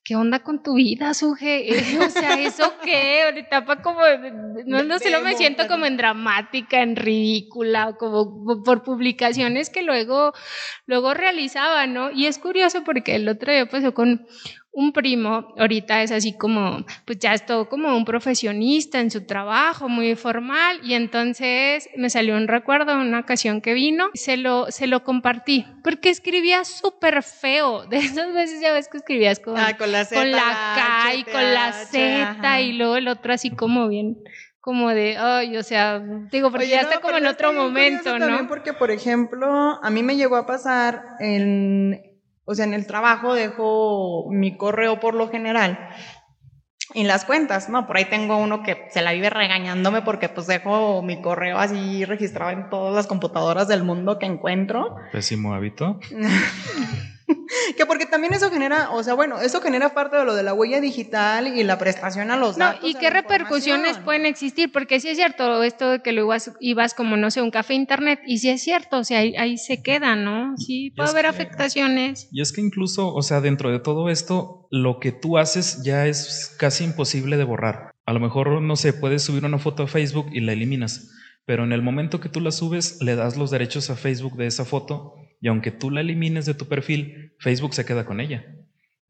¿qué 0.05 0.15
onda 0.15 0.39
con 0.39 0.63
tu 0.63 0.75
vida, 0.75 1.13
Suje? 1.13 1.67
o 1.99 2.09
sea, 2.09 2.39
¿eso 2.39 2.73
qué? 2.85 3.23
Ahorita 3.23 3.65
como, 3.83 3.99
no, 4.65 4.83
no 4.83 4.97
sé, 4.97 5.09
lo 5.09 5.19
me 5.21 5.35
siento 5.35 5.67
como 5.67 5.85
en 5.85 5.97
dramática, 5.97 6.81
en 6.81 6.95
ridícula, 6.95 7.97
como 7.99 8.63
por 8.63 8.83
publicaciones 8.83 9.69
que 9.69 9.81
luego, 9.81 10.31
luego 10.85 11.13
realizaba, 11.13 11.85
¿no? 11.85 12.11
Y 12.11 12.27
es 12.27 12.39
curioso 12.39 12.85
porque 12.85 13.15
el 13.15 13.27
otro 13.27 13.51
día 13.51 13.65
pasó 13.65 13.93
con 13.93 14.25
un 14.75 14.91
primo 14.91 15.53
ahorita 15.57 16.03
es 16.03 16.11
así 16.11 16.37
como, 16.37 16.85
pues 17.05 17.17
ya 17.19 17.33
es 17.33 17.45
todo 17.45 17.69
como 17.69 17.95
un 17.95 18.03
profesionista 18.03 18.99
en 18.99 19.09
su 19.09 19.25
trabajo, 19.25 19.87
muy 19.87 20.15
formal, 20.15 20.81
y 20.83 20.93
entonces 20.93 21.89
me 21.95 22.09
salió 22.09 22.35
un 22.35 22.49
recuerdo 22.49 22.93
de 22.93 23.01
una 23.01 23.21
ocasión 23.21 23.61
que 23.61 23.73
vino, 23.73 24.09
se 24.13 24.35
lo, 24.35 24.69
se 24.71 24.87
lo 24.87 25.03
compartí, 25.03 25.65
porque 25.81 26.09
escribía 26.09 26.65
súper 26.65 27.23
feo, 27.23 27.85
de 27.89 27.97
esas 27.97 28.33
veces 28.33 28.61
ya 28.61 28.73
ves 28.73 28.89
que 28.89 28.97
escribías 28.97 29.39
con, 29.39 29.57
ah, 29.57 29.77
con 29.77 29.91
la, 29.93 30.05
con 30.05 30.29
la 30.29 30.73
K 30.75 31.15
y 31.15 31.23
con 31.23 31.53
la 31.53 31.71
Z, 31.71 32.61
y 32.61 32.73
luego 32.73 32.97
el 32.97 33.07
otro 33.07 33.33
así 33.33 33.51
como 33.51 33.87
bien 33.87 34.17
como 34.59 34.89
de, 34.89 35.15
ay, 35.15 35.57
o 35.57 35.63
sea, 35.63 35.99
digo, 36.31 36.49
porque 36.49 36.67
ya 36.67 36.81
está 36.81 36.99
como 36.99 37.15
en 37.15 37.27
otro 37.27 37.53
momento, 37.53 38.17
¿no? 38.17 38.25
También 38.25 38.47
porque, 38.47 38.73
por 38.73 38.89
ejemplo, 38.89 39.47
a 39.47 39.89
mí 39.91 40.01
me 40.01 40.15
llegó 40.15 40.37
a 40.37 40.47
pasar 40.47 41.03
en, 41.19 42.01
o 42.45 42.55
sea, 42.55 42.65
en 42.65 42.73
el 42.73 42.87
trabajo 42.87 43.33
dejo 43.33 44.27
mi 44.29 44.57
correo 44.57 44.99
por 44.99 45.15
lo 45.15 45.29
general 45.29 45.89
en 46.93 47.07
las 47.07 47.25
cuentas, 47.25 47.67
¿no? 47.69 47.87
Por 47.87 47.97
ahí 47.97 48.05
tengo 48.05 48.37
uno 48.37 48.63
que 48.63 48.87
se 48.89 49.01
la 49.01 49.11
vive 49.11 49.29
regañándome 49.29 50.01
porque 50.01 50.29
pues 50.29 50.47
dejo 50.47 51.01
mi 51.01 51.21
correo 51.21 51.57
así 51.57 52.05
registrado 52.05 52.51
en 52.51 52.69
todas 52.69 52.95
las 52.95 53.07
computadoras 53.07 53.67
del 53.67 53.83
mundo 53.83 54.19
que 54.19 54.25
encuentro. 54.25 54.95
Pésimo 55.11 55.53
hábito. 55.53 55.99
que 57.77 57.85
porque 57.85 58.05
también 58.05 58.33
eso 58.33 58.49
genera, 58.51 58.91
o 58.91 59.03
sea, 59.03 59.13
bueno, 59.13 59.39
eso 59.39 59.61
genera 59.61 59.93
parte 59.93 60.15
de 60.17 60.25
lo 60.25 60.35
de 60.35 60.43
la 60.43 60.53
huella 60.53 60.79
digital 60.79 61.47
y 61.47 61.63
la 61.63 61.77
prestación 61.77 62.31
a 62.31 62.37
los 62.37 62.57
datos. 62.57 62.81
No, 62.81 62.87
y 62.87 62.93
qué 62.95 63.09
repercusiones 63.09 63.97
pueden 63.97 64.25
existir, 64.25 64.71
porque 64.71 64.99
sí 64.99 65.09
es 65.09 65.17
cierto 65.17 65.63
esto 65.63 65.89
de 65.89 66.01
que 66.01 66.11
luego 66.11 66.33
ibas, 66.59 66.93
como, 66.93 67.17
no 67.17 67.31
sé, 67.31 67.41
un 67.41 67.51
café 67.51 67.73
internet, 67.73 68.19
y 68.25 68.37
sí 68.39 68.49
es 68.49 68.61
cierto, 68.61 68.99
o 68.99 69.03
sea, 69.03 69.19
ahí, 69.19 69.57
se 69.57 69.81
queda, 69.81 70.15
¿no? 70.15 70.55
Sí, 70.57 70.91
puede 70.95 71.09
haber 71.09 71.25
afectaciones. 71.25 72.27
Y 72.31 72.41
es 72.41 72.51
que 72.51 72.61
incluso, 72.61 73.13
o 73.13 73.21
sea, 73.21 73.41
dentro 73.41 73.71
de 73.71 73.79
todo 73.79 74.09
esto, 74.09 74.67
lo 74.69 74.99
que 74.99 75.11
tú 75.11 75.37
haces 75.37 75.83
ya 75.83 76.07
es 76.07 76.55
casi 76.59 76.83
imposible 76.83 77.37
de 77.37 77.43
borrar. 77.43 77.91
A 78.05 78.13
lo 78.13 78.19
mejor, 78.19 78.61
no 78.61 78.75
sé, 78.75 78.93
puedes 78.93 79.23
subir 79.23 79.45
una 79.45 79.57
foto 79.57 79.83
a 79.83 79.87
Facebook 79.87 80.27
y 80.31 80.41
la 80.41 80.53
eliminas, 80.53 81.11
pero 81.45 81.63
en 81.63 81.71
el 81.71 81.81
momento 81.81 82.19
que 82.19 82.29
tú 82.29 82.41
la 82.41 82.51
subes, 82.51 83.01
le 83.01 83.15
das 83.15 83.37
los 83.37 83.49
derechos 83.49 83.89
a 83.89 83.95
Facebook 83.95 84.35
de 84.35 84.47
esa 84.47 84.65
foto 84.65 85.15
y 85.45 85.47
aunque 85.47 85.69
tú 85.69 85.91
la 85.91 86.01
elimines 86.01 86.47
de 86.47 86.55
tu 86.55 86.65
perfil, 86.65 87.35
Facebook 87.37 87.75
se 87.75 87.85
queda 87.85 88.03
con 88.03 88.19
ella. 88.19 88.47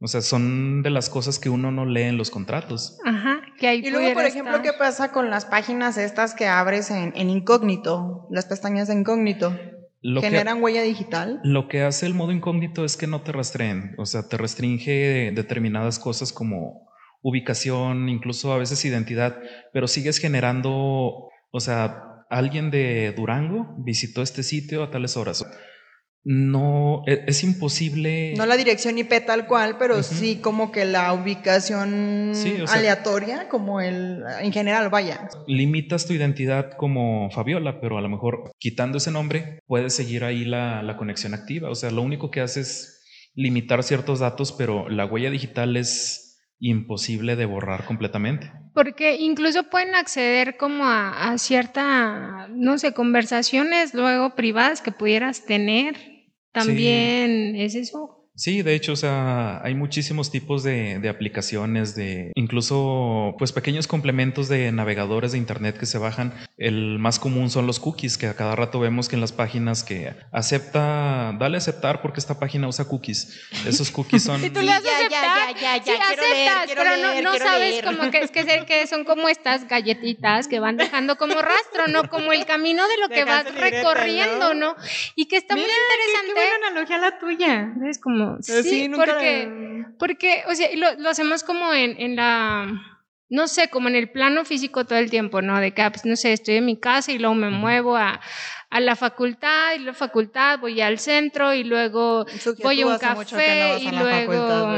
O 0.01 0.07
sea, 0.09 0.19
son 0.19 0.83
de 0.83 0.89
las 0.89 1.09
cosas 1.09 1.39
que 1.39 1.49
uno 1.49 1.71
no 1.71 1.85
lee 1.85 2.01
en 2.01 2.17
los 2.17 2.29
contratos. 2.29 2.99
Ajá, 3.05 3.39
que 3.57 3.69
hay 3.69 3.79
Y 3.79 3.89
luego, 3.89 4.13
por 4.13 4.25
ejemplo, 4.25 4.61
¿qué 4.61 4.73
pasa 4.73 5.13
con 5.13 5.29
las 5.29 5.45
páginas 5.45 5.97
estas 5.97 6.33
que 6.33 6.47
abres 6.47 6.91
en, 6.91 7.29
incógnito? 7.29 8.27
Las 8.31 8.47
pestañas 8.47 8.89
de 8.89 8.95
incógnito. 8.95 9.57
¿Generan 10.01 10.61
huella 10.61 10.81
digital? 10.81 11.39
Lo 11.45 11.69
que 11.69 11.83
hace 11.83 12.05
el 12.05 12.13
modo 12.13 12.33
incógnito 12.33 12.83
es 12.83 12.97
que 12.97 13.07
no 13.07 13.21
te 13.21 13.31
rastreen. 13.31 13.95
O 13.97 14.05
sea, 14.05 14.27
te 14.27 14.35
restringe 14.35 15.31
determinadas 15.33 15.99
cosas 15.99 16.33
como 16.33 16.89
ubicación, 17.21 18.09
incluso 18.09 18.51
a 18.51 18.57
veces 18.57 18.83
identidad, 18.83 19.39
pero 19.71 19.87
sigues 19.87 20.17
generando, 20.17 21.29
o 21.49 21.59
sea, 21.61 22.25
alguien 22.29 22.71
de 22.71 23.13
Durango 23.15 23.73
visitó 23.77 24.21
este 24.21 24.43
sitio 24.43 24.83
a 24.83 24.91
tales 24.91 25.15
horas 25.15 25.45
no, 26.27 27.03
e, 27.05 27.23
es, 27.27 27.43
imposible. 27.43 28.33
No 28.35 28.47
la 28.47 28.57
dirección 28.57 28.97
IP 28.97 29.13
tal 29.27 29.45
cual, 29.45 29.77
pero 29.77 30.01
sí 30.01 30.37
como 30.37 30.71
que 30.71 30.83
la 30.83 31.13
ubicación 31.13 32.33
aleatoria, 32.67 33.47
como 33.47 33.79
el, 33.79 34.23
en 34.41 34.51
general, 34.51 34.89
vaya. 34.89 35.29
Limitas 35.45 36.07
tu 36.07 36.13
identidad 36.13 36.71
como 36.77 37.29
Fabiola, 37.29 37.79
pero 37.79 37.99
a 37.99 38.01
lo 38.01 38.09
mejor 38.09 38.51
quitando 38.57 38.97
ese 38.97 39.11
nombre 39.11 39.59
puedes 39.67 39.93
seguir 39.95 40.23
ahí 40.23 40.45
la, 40.45 40.81
la 40.81 40.97
conexión 40.97 41.35
activa. 41.35 41.69
O 41.69 41.75
sea, 41.75 41.91
lo 41.91 42.01
único 42.01 42.31
que 42.31 42.41
hace 42.41 42.61
es 42.61 43.03
limitar 43.35 43.83
ciertos 43.83 44.17
datos, 44.17 44.51
pero 44.51 44.89
la 44.89 45.05
huella 45.05 45.29
digital 45.29 45.77
es 45.77 46.41
imposible 46.57 47.35
de 47.35 47.45
borrar 47.45 47.85
completamente. 47.85 48.51
Porque 48.73 49.17
incluso 49.17 49.69
pueden 49.69 49.93
acceder 49.93 50.57
como 50.57 50.85
a, 50.85 51.29
a 51.29 51.37
cierta, 51.37 52.47
no 52.49 52.79
sé, 52.79 52.93
conversaciones 52.93 53.93
luego 53.93 54.33
privadas 54.33 54.81
que 54.81 54.91
pudieras 54.91 55.45
tener 55.45 56.14
también 56.55 57.55
es 57.57 57.75
eso. 57.75 58.14
Sí, 58.35 58.63
de 58.63 58.75
hecho, 58.75 58.93
o 58.93 58.95
sea, 58.97 59.61
hay 59.63 59.75
muchísimos 59.75 60.29
tipos 60.29 60.61
de, 60.61 61.01
aplicaciones, 61.09 61.95
de 61.95 62.33
incluso 62.35 63.33
pues 63.37 63.53
pequeños 63.53 63.87
complementos 63.87 64.49
de 64.49 64.71
navegadores 64.73 65.31
de 65.31 65.37
internet 65.37 65.77
que 65.77 65.85
se 65.85 65.97
bajan. 65.97 66.33
El 66.57 66.99
más 66.99 67.17
común 67.17 67.49
son 67.49 67.65
los 67.65 67.79
cookies, 67.79 68.17
que 68.17 68.27
a 68.27 68.35
cada 68.35 68.55
rato 68.55 68.79
vemos 68.81 69.07
que 69.07 69.15
en 69.15 69.21
las 69.21 69.31
páginas 69.31 69.83
que 69.83 70.13
acepta, 70.33 71.33
dale 71.39 71.55
a 71.55 71.59
aceptar 71.59 72.01
porque 72.01 72.19
esta 72.19 72.37
página 72.37 72.67
usa 72.67 72.85
cookies. 72.85 73.39
Esos 73.65 73.89
cookies 73.89 74.23
son. 74.23 74.41
Si 74.45 74.51
tú 74.51 74.59
le 74.59 74.67
das 74.67 74.83
aceptar, 74.85 75.55
ya, 75.55 75.77
ya, 75.77 75.83
ya, 75.83 75.95
sí, 75.95 76.01
aceptas, 76.13 76.71
pero 76.75 76.97
no, 76.97 77.21
no 77.21 77.37
sabes 77.37 77.81
como 77.83 78.11
que 78.11 78.19
es 78.19 78.31
que, 78.31 78.45
que 78.67 78.85
son 78.85 79.05
como 79.05 79.27
estas 79.27 79.67
galletitas 79.67 80.47
que 80.47 80.59
van 80.59 80.77
dejando 80.77 81.15
como 81.15 81.41
rastro, 81.41 81.87
¿no? 81.87 82.09
Como 82.09 82.31
el 82.31 82.45
camino 82.45 82.83
de 82.87 82.97
lo 82.97 83.09
que 83.09 83.23
vas 83.23 83.45
recorriendo, 83.55 84.53
¿no? 84.53 84.75
Y 85.15 85.27
que 85.27 85.37
está 85.37 85.55
muy 85.55 85.63
interesante. 85.63 86.33
Qué, 86.35 86.49
buena 86.49 86.67
analogía 86.67 86.97
la 86.97 87.17
tuya. 87.17 87.73
Es 87.89 87.97
como 87.99 88.24
sí, 88.41 88.89
porque, 88.95 89.85
porque, 89.99 90.43
o 90.49 90.55
sea, 90.55 90.69
lo, 90.75 90.99
lo 91.01 91.09
hacemos 91.09 91.43
como 91.43 91.73
en, 91.73 91.99
en 91.99 92.15
la 92.15 92.95
no 93.29 93.47
sé, 93.47 93.69
como 93.69 93.87
en 93.87 93.95
el 93.95 94.09
plano 94.09 94.45
físico 94.45 94.85
todo 94.85 94.99
el 94.99 95.09
tiempo, 95.09 95.41
¿no? 95.41 95.59
De 95.59 95.73
que, 95.73 95.81
ah, 95.81 95.91
pues, 95.91 96.05
no 96.05 96.15
sé, 96.15 96.33
estoy 96.33 96.55
en 96.55 96.65
mi 96.65 96.79
casa 96.79 97.11
y 97.11 97.17
luego 97.17 97.35
me 97.35 97.49
muevo 97.49 97.97
a, 97.97 98.21
a 98.75 98.81
la 98.81 98.97
facultad 98.97 99.75
y 99.75 99.79
la 99.79 99.93
facultad 99.93 100.59
voy 100.59 100.81
al 100.81 100.99
centro 100.99 101.53
y 101.53 101.63
luego 101.63 102.25
voy 102.61 102.81
a 102.81 102.87
un 102.87 102.97
café 102.97 103.79
y 103.79 103.89
luego 103.89 104.75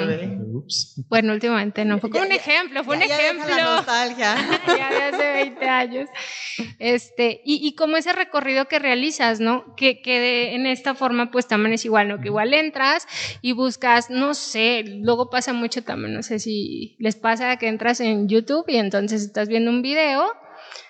bueno 1.10 1.34
últimamente 1.34 1.84
no 1.84 1.98
fue 1.98 2.12
como 2.12 2.24
un 2.24 2.32
ejemplo 2.32 2.84
fue 2.84 2.98
un 2.98 3.02
ejemplo. 3.02 3.56
nostalgia. 3.56 4.36
ya 4.68 4.90
de 4.92 5.04
hace 5.04 5.32
20 5.34 5.66
años. 5.68 6.10
Este 6.78 7.42
y, 7.44 7.68
y, 7.68 7.74
como 7.74 7.98
ese 7.98 8.14
recorrido 8.14 8.68
que 8.68 8.78
realizas 8.78 9.40
no 9.40 9.76
que, 9.76 10.04
que 10.04 10.54
en 10.54 10.68
esta 10.68 10.94
forma 10.94 11.32
pues 11.32 11.48
también 11.48 11.74
es 11.74 11.84
igual 11.84 12.08
no 12.08 12.20
que 12.20 12.28
igual 12.28 12.54
entras 12.54 13.08
y 13.42 13.54
buscas 13.54 14.12
no 14.12 14.36
sé 14.36 14.84
luego 14.86 15.32
pasa 15.32 15.54
mucho 15.54 15.84
también 15.84 16.14
no 16.14 16.22
sé 16.22 16.38
si 16.38 16.96
les 17.00 17.16
pasa 17.16 17.58
que 17.58 17.68
entras 17.68 18.00
en 18.00 18.28
YouTube 18.28 18.66
y 18.68 18.78
entonces 18.78 19.24
estás 19.24 19.48
viendo 19.48 19.72
un 19.72 19.82
video 19.82 20.32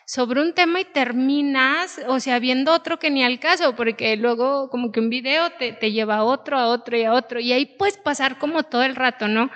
sobre 0.07 0.41
un 0.41 0.53
tema 0.53 0.79
y 0.79 0.85
terminas, 0.85 1.99
o 2.07 2.19
sea, 2.21 2.39
viendo 2.39 2.73
otro 2.73 2.97
que 2.97 3.11
ni 3.11 3.23
al 3.23 3.39
caso, 3.39 3.75
porque 3.75 4.15
luego 4.15 4.69
como 4.69 4.91
que 4.91 5.01
un 5.01 5.09
video 5.09 5.51
te, 5.59 5.73
te 5.73 5.91
lleva 5.91 6.15
a 6.15 6.23
otro, 6.23 6.57
a 6.57 6.67
otro 6.67 6.97
y 6.97 7.03
a 7.03 7.13
otro, 7.13 7.41
y 7.41 7.51
ahí 7.51 7.65
puedes 7.65 7.97
pasar 7.97 8.39
como 8.39 8.63
todo 8.63 8.83
el 8.83 8.95
rato, 8.95 9.27
¿no? 9.27 9.51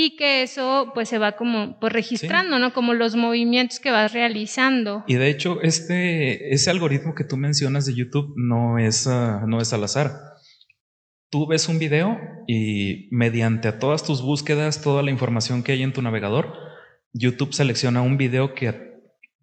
y 0.00 0.14
que 0.14 0.42
eso 0.42 0.92
pues 0.94 1.08
se 1.08 1.18
va 1.18 1.32
como 1.32 1.80
pues 1.80 1.92
registrando, 1.92 2.60
¿no? 2.60 2.72
Como 2.72 2.94
los 2.94 3.16
movimientos 3.16 3.80
que 3.80 3.90
vas 3.90 4.12
realizando. 4.12 5.02
Y 5.08 5.14
de 5.14 5.28
hecho, 5.28 5.60
este, 5.60 6.54
ese 6.54 6.70
algoritmo 6.70 7.16
que 7.16 7.24
tú 7.24 7.36
mencionas 7.36 7.84
de 7.84 7.94
YouTube 7.94 8.32
no 8.36 8.78
es, 8.78 9.08
ah, 9.08 9.42
no 9.48 9.60
es 9.60 9.72
al 9.72 9.82
azar. 9.82 10.12
Tú 11.30 11.48
ves 11.48 11.68
un 11.68 11.80
video 11.80 12.16
y 12.46 13.08
mediante 13.10 13.72
todas 13.72 14.04
tus 14.04 14.22
búsquedas, 14.22 14.82
toda 14.82 15.02
la 15.02 15.10
información 15.10 15.64
que 15.64 15.72
hay 15.72 15.82
en 15.82 15.92
tu 15.92 16.00
navegador, 16.00 16.54
YouTube 17.12 17.52
selecciona 17.52 18.00
un 18.00 18.18
video 18.18 18.54
que 18.54 18.68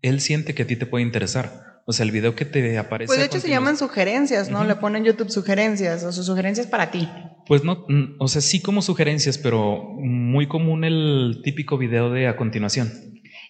él 0.08 0.22
siente 0.22 0.54
que 0.54 0.64
a 0.64 0.68
ti 0.68 0.76
te 0.76 0.86
puede 0.86 1.04
interesar. 1.04 1.82
O 1.88 1.94
sea, 1.94 2.04
el 2.04 2.12
video 2.12 2.36
que 2.36 2.46
te 2.46 2.78
aparece. 2.80 3.08
Pues 3.08 3.20
de 3.20 3.26
hecho 3.26 3.40
se 3.40 3.50
llaman 3.50 3.78
sugerencias, 3.78 4.50
¿no? 4.50 4.64
Le 4.64 4.76
ponen 4.76 5.04
YouTube 5.04 5.30
sugerencias 5.30 6.04
o 6.04 6.12
sus 6.12 6.26
sugerencias 6.26 6.66
para 6.66 6.90
ti. 6.90 7.08
Pues 7.46 7.64
no, 7.64 7.86
o 8.18 8.28
sea, 8.28 8.42
sí 8.42 8.60
como 8.60 8.82
sugerencias, 8.82 9.38
pero 9.38 9.84
muy 10.00 10.48
común 10.48 10.84
el 10.84 11.42
típico 11.44 11.78
video 11.78 12.10
de 12.10 12.28
a 12.28 12.38
continuación. 12.38 12.92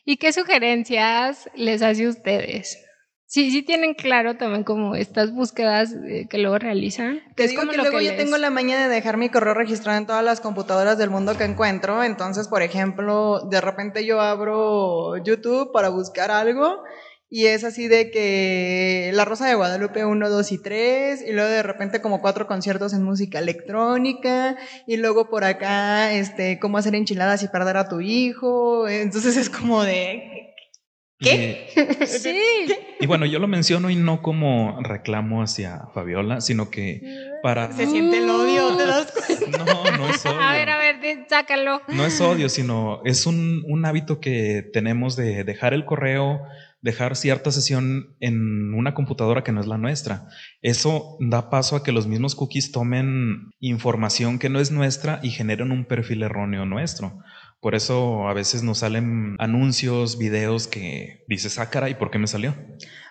¿Y 0.03 0.17
qué 0.17 0.33
sugerencias 0.33 1.49
les 1.55 1.81
hace 1.81 2.05
a 2.05 2.09
ustedes? 2.09 2.77
Sí, 3.27 3.51
sí 3.51 3.63
tienen 3.63 3.95
claro 3.95 4.37
también 4.37 4.63
como 4.63 4.95
estas 4.95 5.31
búsquedas 5.33 5.93
eh, 5.93 6.27
que 6.29 6.37
luego 6.37 6.59
realizan. 6.59 7.21
Te 7.35 7.47
digo 7.47 7.67
que 7.67 7.77
luego 7.77 7.99
yo 7.99 8.15
tengo 8.15 8.37
la 8.37 8.49
maña 8.49 8.77
de 8.77 8.93
dejar 8.93 9.17
mi 9.17 9.29
correo 9.29 9.53
registrado 9.53 9.97
en 9.97 10.05
todas 10.05 10.23
las 10.23 10.41
computadoras 10.41 10.97
del 10.97 11.09
mundo 11.09 11.35
que 11.35 11.43
encuentro. 11.43 12.03
Entonces, 12.03 12.47
por 12.47 12.61
ejemplo, 12.61 13.41
de 13.49 13.61
repente 13.61 14.05
yo 14.05 14.21
abro 14.21 15.17
YouTube 15.17 15.71
para 15.71 15.89
buscar 15.89 16.31
algo 16.31 16.83
y 17.29 17.47
es 17.47 17.63
así 17.63 17.87
de 17.87 18.11
que 18.11 19.11
La 19.13 19.25
Rosa 19.25 19.47
de 19.47 19.55
Guadalupe 19.55 20.05
1, 20.05 20.29
2 20.29 20.51
y 20.51 20.57
3, 20.61 21.23
y 21.27 21.33
luego 21.33 21.49
de 21.49 21.63
repente 21.63 21.99
como 21.99 22.21
cuatro 22.21 22.47
conciertos 22.47 22.93
en 22.93 23.03
música 23.03 23.39
electrónica, 23.39 24.55
y 24.85 24.97
luego 24.97 25.29
por 25.29 25.43
acá, 25.43 26.13
este, 26.13 26.59
cómo 26.59 26.77
hacer 26.77 26.95
enchiladas 26.95 27.41
y 27.43 27.47
perder 27.47 27.77
a 27.77 27.89
tu 27.89 27.99
hijo. 27.99 28.87
Entonces 28.87 29.35
es 29.37 29.49
como 29.49 29.83
de, 29.83 30.54
¿Qué? 31.19 31.69
sí. 32.05 32.73
Y 32.99 33.05
bueno, 33.07 33.25
yo 33.25 33.39
lo 33.39 33.47
menciono 33.47 33.89
y 33.89 33.95
no 33.95 34.21
como 34.21 34.79
reclamo 34.81 35.41
hacia 35.41 35.87
Fabiola, 35.93 36.41
sino 36.41 36.69
que 36.69 37.01
para... 37.41 37.71
Se 37.71 37.87
siente 37.87 38.17
el 38.17 38.29
odio, 38.29 38.75
¿te 38.75 38.85
das 38.85 39.11
cuenta? 39.11 39.35
No, 39.65 39.97
no 39.97 40.09
es 40.09 40.25
odio. 40.25 40.41
A 40.41 40.53
ver, 40.53 40.69
a 40.69 40.77
ver, 40.77 41.25
sácalo. 41.29 41.81
No 41.87 42.05
es 42.05 42.19
odio, 42.19 42.49
sino 42.49 43.01
es 43.05 43.25
un, 43.25 43.63
un 43.67 43.85
hábito 43.85 44.19
que 44.19 44.63
tenemos 44.73 45.15
de 45.15 45.43
dejar 45.43 45.73
el 45.73 45.85
correo, 45.85 46.41
dejar 46.81 47.15
cierta 47.15 47.51
sesión 47.51 48.15
en 48.19 48.73
una 48.73 48.93
computadora 48.93 49.43
que 49.43 49.51
no 49.51 49.61
es 49.61 49.67
la 49.67 49.77
nuestra. 49.77 50.27
Eso 50.61 51.17
da 51.19 51.49
paso 51.49 51.75
a 51.75 51.83
que 51.83 51.91
los 51.91 52.07
mismos 52.07 52.35
cookies 52.35 52.71
tomen 52.71 53.51
información 53.59 54.37
que 54.37 54.49
no 54.49 54.59
es 54.59 54.71
nuestra 54.71 55.19
y 55.23 55.31
generen 55.31 55.71
un 55.71 55.85
perfil 55.85 56.23
erróneo 56.23 56.65
nuestro. 56.65 57.19
Por 57.59 57.75
eso 57.75 58.27
a 58.27 58.33
veces 58.33 58.63
nos 58.63 58.79
salen 58.79 59.35
anuncios, 59.39 60.17
videos 60.17 60.67
que 60.67 61.23
dices, 61.27 61.57
ah, 61.57 61.69
caray, 61.69 61.95
¿por 61.95 62.11
qué 62.11 62.19
me 62.19 62.27
salió? 62.27 62.55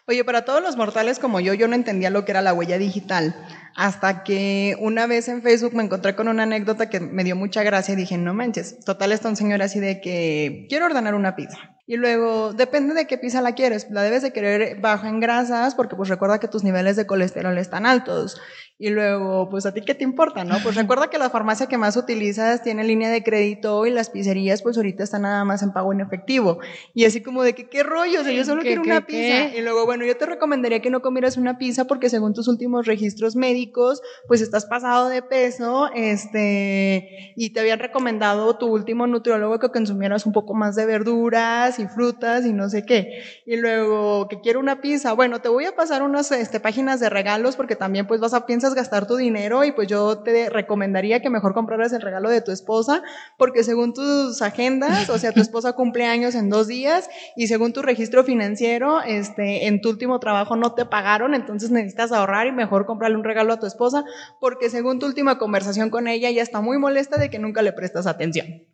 Oye, 0.06 0.22
para 0.22 0.44
todos 0.44 0.62
los 0.62 0.76
mortales 0.76 1.18
como 1.18 1.40
yo, 1.40 1.54
yo 1.54 1.66
no 1.66 1.74
entendía 1.74 2.10
lo 2.10 2.24
que 2.24 2.32
era 2.32 2.42
la 2.42 2.52
huella 2.52 2.78
digital. 2.78 3.34
Hasta 3.76 4.22
que 4.22 4.76
una 4.78 5.06
vez 5.06 5.28
en 5.28 5.42
Facebook 5.42 5.74
me 5.74 5.82
encontré 5.82 6.14
con 6.14 6.28
una 6.28 6.44
anécdota 6.44 6.88
que 6.88 7.00
me 7.00 7.24
dio 7.24 7.36
mucha 7.36 7.62
gracia 7.62 7.94
y 7.94 7.96
dije, 7.96 8.16
no 8.16 8.32
manches, 8.32 8.78
total 8.84 9.12
está 9.12 9.28
un 9.28 9.36
señor 9.36 9.62
así 9.62 9.80
de 9.80 10.00
que 10.00 10.66
quiero 10.68 10.86
ordenar 10.86 11.14
una 11.14 11.34
pizza. 11.34 11.74
Y 11.86 11.96
luego, 11.96 12.54
depende 12.54 12.94
de 12.94 13.06
qué 13.06 13.18
pizza 13.18 13.42
la 13.42 13.52
quieres. 13.52 13.88
La 13.90 14.02
debes 14.02 14.22
de 14.22 14.32
querer 14.32 14.80
baja 14.80 15.06
en 15.06 15.20
grasas 15.20 15.74
porque 15.74 15.96
pues 15.96 16.08
recuerda 16.08 16.40
que 16.40 16.48
tus 16.48 16.64
niveles 16.64 16.96
de 16.96 17.06
colesterol 17.06 17.58
están 17.58 17.84
altos. 17.84 18.40
Y 18.78 18.88
luego, 18.88 19.50
pues 19.50 19.66
a 19.66 19.74
ti 19.74 19.82
qué 19.82 19.94
te 19.94 20.02
importa, 20.02 20.44
¿no? 20.44 20.56
Pues 20.62 20.74
recuerda 20.74 21.08
que 21.08 21.18
la 21.18 21.30
farmacia 21.30 21.66
que 21.66 21.76
más 21.76 21.96
utilizas 21.96 22.62
tiene 22.62 22.84
línea 22.84 23.10
de 23.10 23.22
crédito 23.22 23.84
y 23.86 23.90
las 23.90 24.10
pizzerías 24.10 24.62
pues 24.62 24.76
ahorita 24.76 25.04
están 25.04 25.22
nada 25.22 25.44
más 25.44 25.62
en 25.62 25.72
pago 25.72 25.92
en 25.92 26.00
efectivo. 26.00 26.58
Y 26.94 27.04
así 27.04 27.22
como 27.22 27.42
de 27.42 27.54
que 27.54 27.68
qué 27.68 27.82
rollo, 27.82 28.22
o 28.22 28.24
sea, 28.24 28.32
yo 28.32 28.44
solo 28.46 28.62
quiero 28.62 28.80
una 28.80 29.06
pizza. 29.06 29.54
Y 29.54 29.60
luego, 29.60 29.84
bueno, 29.84 30.06
yo 30.06 30.16
te 30.16 30.24
recomendaría 30.24 30.80
que 30.80 30.90
no 30.90 31.02
comieras 31.02 31.36
una 31.36 31.58
pizza 31.58 31.84
porque 31.84 32.08
según 32.08 32.32
tus 32.32 32.48
últimos 32.48 32.86
registros 32.86 33.36
médicos, 33.36 33.63
pues 33.72 34.40
estás 34.40 34.66
pasado 34.66 35.08
de 35.08 35.22
peso, 35.22 35.88
este, 35.94 37.32
y 37.36 37.50
te 37.50 37.60
habían 37.60 37.78
recomendado 37.78 38.56
tu 38.58 38.66
último 38.66 39.06
nutriólogo 39.06 39.58
que 39.58 39.70
consumieras 39.70 40.26
un 40.26 40.32
poco 40.32 40.54
más 40.54 40.76
de 40.76 40.86
verduras 40.86 41.78
y 41.78 41.86
frutas 41.86 42.44
y 42.46 42.52
no 42.52 42.68
sé 42.68 42.84
qué. 42.84 43.22
Y 43.46 43.56
luego, 43.56 44.28
que 44.28 44.40
quiero 44.40 44.60
una 44.60 44.80
pizza, 44.80 45.12
bueno, 45.12 45.40
te 45.40 45.48
voy 45.48 45.64
a 45.64 45.74
pasar 45.76 46.02
unas 46.02 46.30
este, 46.32 46.60
páginas 46.60 47.00
de 47.00 47.08
regalos 47.08 47.56
porque 47.56 47.76
también 47.76 48.06
pues 48.06 48.20
vas 48.20 48.34
a 48.34 48.46
pensar 48.46 48.74
gastar 48.74 49.06
tu 49.06 49.16
dinero 49.16 49.64
y 49.64 49.72
pues 49.72 49.88
yo 49.88 50.18
te 50.18 50.48
recomendaría 50.50 51.20
que 51.20 51.30
mejor 51.30 51.54
compraras 51.54 51.92
el 51.92 52.02
regalo 52.02 52.30
de 52.30 52.40
tu 52.40 52.50
esposa 52.50 53.02
porque 53.38 53.62
según 53.62 53.92
tus 53.92 54.40
agendas, 54.42 55.10
o 55.10 55.18
sea, 55.18 55.32
tu 55.32 55.40
esposa 55.40 55.74
cumple 55.74 56.06
años 56.06 56.34
en 56.34 56.50
dos 56.50 56.66
días 56.66 57.08
y 57.36 57.46
según 57.46 57.72
tu 57.72 57.82
registro 57.82 58.24
financiero, 58.24 59.02
este, 59.02 59.66
en 59.66 59.80
tu 59.80 59.90
último 59.90 60.18
trabajo 60.20 60.56
no 60.56 60.74
te 60.74 60.84
pagaron, 60.84 61.34
entonces 61.34 61.70
necesitas 61.70 62.12
ahorrar 62.12 62.46
y 62.46 62.52
mejor 62.52 62.86
comprarle 62.86 63.16
un 63.16 63.24
regalo 63.24 63.53
a 63.54 63.60
tu 63.60 63.66
esposa 63.66 64.04
porque 64.40 64.70
según 64.70 64.98
tu 64.98 65.06
última 65.06 65.38
conversación 65.38 65.90
con 65.90 66.08
ella 66.08 66.30
ya 66.30 66.42
está 66.42 66.60
muy 66.60 66.78
molesta 66.78 67.16
de 67.16 67.30
que 67.30 67.38
nunca 67.38 67.62
le 67.62 67.72
prestas 67.72 68.06
atención. 68.06 68.64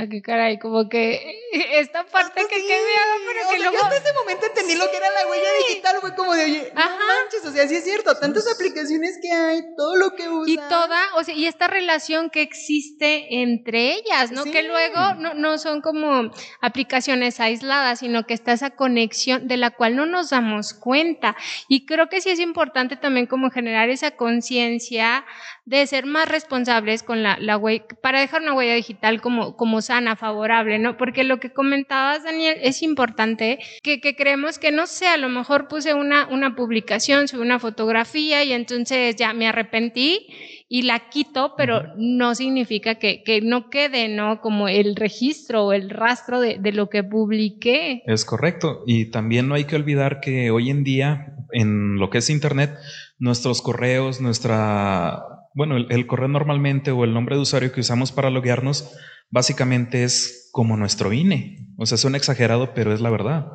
¿A 0.00 0.06
qué 0.06 0.22
caray? 0.22 0.58
Como 0.58 0.88
que 0.88 1.38
esta 1.52 2.06
parte 2.06 2.40
que, 2.48 2.56
que 2.56 2.68
me 2.68 2.74
hago, 2.74 3.20
pero 3.26 3.50
que 3.50 3.58
luego... 3.58 3.74
Yo 3.74 3.84
hasta 3.84 3.96
ese 3.98 4.12
momento 4.14 4.46
entendí 4.46 4.74
lo 4.74 4.90
que 4.90 4.96
era 4.96 5.10
la 5.10 5.28
huella 5.28 5.48
digital, 5.68 5.96
fue 6.00 6.14
como 6.14 6.32
de, 6.32 6.44
oye, 6.44 6.72
no 6.74 6.80
manches, 6.80 7.44
o 7.44 7.52
sea, 7.52 7.68
sí 7.68 7.76
es 7.76 7.84
cierto, 7.84 8.16
tantas 8.16 8.50
aplicaciones 8.50 9.18
que 9.20 9.30
hay, 9.30 9.74
todo 9.76 9.96
lo 9.96 10.14
que 10.14 10.26
usan. 10.30 10.48
Y 10.48 10.56
toda, 10.56 10.98
o 11.16 11.24
sea, 11.24 11.34
y 11.34 11.44
esta 11.44 11.68
relación 11.68 12.30
que 12.30 12.40
existe 12.40 13.42
entre 13.42 13.92
ellas, 13.92 14.32
¿no? 14.32 14.44
Que 14.44 14.62
luego 14.62 15.14
no, 15.18 15.34
no 15.34 15.58
son 15.58 15.82
como 15.82 16.30
aplicaciones 16.62 17.38
aisladas, 17.38 17.98
sino 17.98 18.24
que 18.26 18.32
está 18.32 18.52
esa 18.52 18.70
conexión 18.70 19.48
de 19.48 19.58
la 19.58 19.70
cual 19.70 19.96
no 19.96 20.06
nos 20.06 20.30
damos 20.30 20.72
cuenta. 20.72 21.36
Y 21.68 21.84
creo 21.84 22.08
que 22.08 22.22
sí 22.22 22.30
es 22.30 22.40
importante 22.40 22.96
también 22.96 23.26
como 23.26 23.50
generar 23.50 23.90
esa 23.90 24.12
conciencia 24.12 25.26
de 25.70 25.86
ser 25.86 26.04
más 26.04 26.28
responsables 26.28 27.04
con 27.04 27.22
la, 27.22 27.38
la 27.38 27.56
huella, 27.56 27.84
para 28.02 28.18
dejar 28.18 28.42
una 28.42 28.54
huella 28.54 28.74
digital 28.74 29.20
como, 29.20 29.56
como 29.56 29.80
sana, 29.82 30.16
favorable, 30.16 30.80
¿no? 30.80 30.96
Porque 30.96 31.22
lo 31.22 31.38
que 31.38 31.52
comentabas, 31.52 32.24
Daniel, 32.24 32.58
es 32.60 32.82
importante 32.82 33.60
que, 33.80 34.00
que 34.00 34.16
creemos 34.16 34.58
que, 34.58 34.72
no 34.72 34.88
sé, 34.88 35.06
a 35.06 35.16
lo 35.16 35.28
mejor 35.28 35.68
puse 35.68 35.94
una, 35.94 36.26
una 36.26 36.56
publicación, 36.56 37.28
subí 37.28 37.42
una 37.42 37.60
fotografía 37.60 38.42
y 38.42 38.52
entonces 38.52 39.14
ya 39.14 39.32
me 39.32 39.46
arrepentí 39.46 40.26
y 40.68 40.82
la 40.82 41.08
quito, 41.08 41.54
pero 41.56 41.94
no 41.96 42.34
significa 42.34 42.96
que, 42.96 43.22
que, 43.22 43.40
no 43.40 43.70
quede, 43.70 44.08
¿no? 44.08 44.40
Como 44.40 44.66
el 44.66 44.96
registro 44.96 45.66
o 45.66 45.72
el 45.72 45.88
rastro 45.88 46.40
de, 46.40 46.58
de, 46.58 46.72
lo 46.72 46.88
que 46.88 47.04
publiqué. 47.04 48.02
Es 48.06 48.24
correcto. 48.24 48.82
Y 48.88 49.12
también 49.12 49.46
no 49.46 49.54
hay 49.54 49.66
que 49.66 49.76
olvidar 49.76 50.18
que 50.18 50.50
hoy 50.50 50.70
en 50.70 50.82
día, 50.82 51.36
en 51.52 52.00
lo 52.00 52.10
que 52.10 52.18
es 52.18 52.28
Internet, 52.28 52.76
nuestros 53.20 53.62
correos, 53.62 54.20
nuestra 54.20 55.39
bueno, 55.54 55.76
el, 55.76 56.06
correo 56.06 56.28
normalmente 56.28 56.90
o 56.90 57.04
el 57.04 57.12
nombre 57.12 57.36
de 57.36 57.42
usuario 57.42 57.72
que 57.72 57.80
usamos 57.80 58.12
para 58.12 58.30
loguearnos 58.30 58.94
básicamente 59.30 60.04
es 60.04 60.48
como 60.52 60.76
nuestro 60.76 61.12
INE. 61.12 61.68
O 61.76 61.86
sea, 61.86 61.96
suena 61.96 62.18
exagerado, 62.18 62.74
pero 62.74 62.92
es 62.92 63.00
la 63.00 63.10
verdad. 63.10 63.46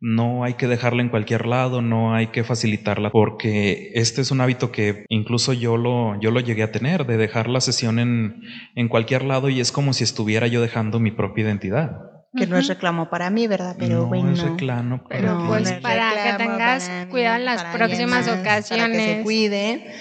No 0.00 0.44
hay 0.44 0.54
que 0.54 0.68
dejarla 0.68 1.02
en 1.02 1.10
cualquier 1.10 1.46
lado, 1.46 1.82
no 1.82 2.14
hay 2.14 2.28
que 2.28 2.44
facilitarla, 2.44 3.10
porque 3.10 3.90
este 3.94 4.20
es 4.20 4.30
un 4.30 4.40
hábito 4.40 4.72
que 4.72 5.04
incluso 5.08 5.52
yo 5.52 5.76
lo, 5.76 6.18
yo 6.20 6.30
lo 6.30 6.40
llegué 6.40 6.62
a 6.62 6.72
tener, 6.72 7.06
de 7.06 7.16
dejar 7.16 7.48
la 7.48 7.60
sesión 7.60 7.98
en, 7.98 8.42
en 8.74 8.88
cualquier 8.88 9.24
lado 9.24 9.48
y 9.48 9.60
es 9.60 9.72
como 9.72 9.92
si 9.92 10.04
estuviera 10.04 10.46
yo 10.46 10.60
dejando 10.60 10.98
mi 11.00 11.10
propia 11.10 11.44
identidad. 11.44 11.98
Que 12.36 12.46
no 12.48 12.56
es 12.56 12.66
reclamo 12.66 13.10
para 13.10 13.30
mí, 13.30 13.46
¿verdad? 13.46 13.76
Pero 13.78 14.00
no 14.00 14.06
bueno. 14.06 14.32
Es 14.32 14.42
reclamo 14.42 15.04
para 15.04 15.20
Pero 15.20 15.44
pues 15.46 15.72
para 15.74 16.10
que 16.10 16.44
tengas 16.44 16.90
cuidado 17.08 17.36
en 17.36 17.44
las 17.44 17.64
próximas 17.64 18.26
ocasiones. 18.26 18.86
Para 18.86 18.92
que 18.92 19.16
se 19.16 19.22
cuide. 19.22 19.94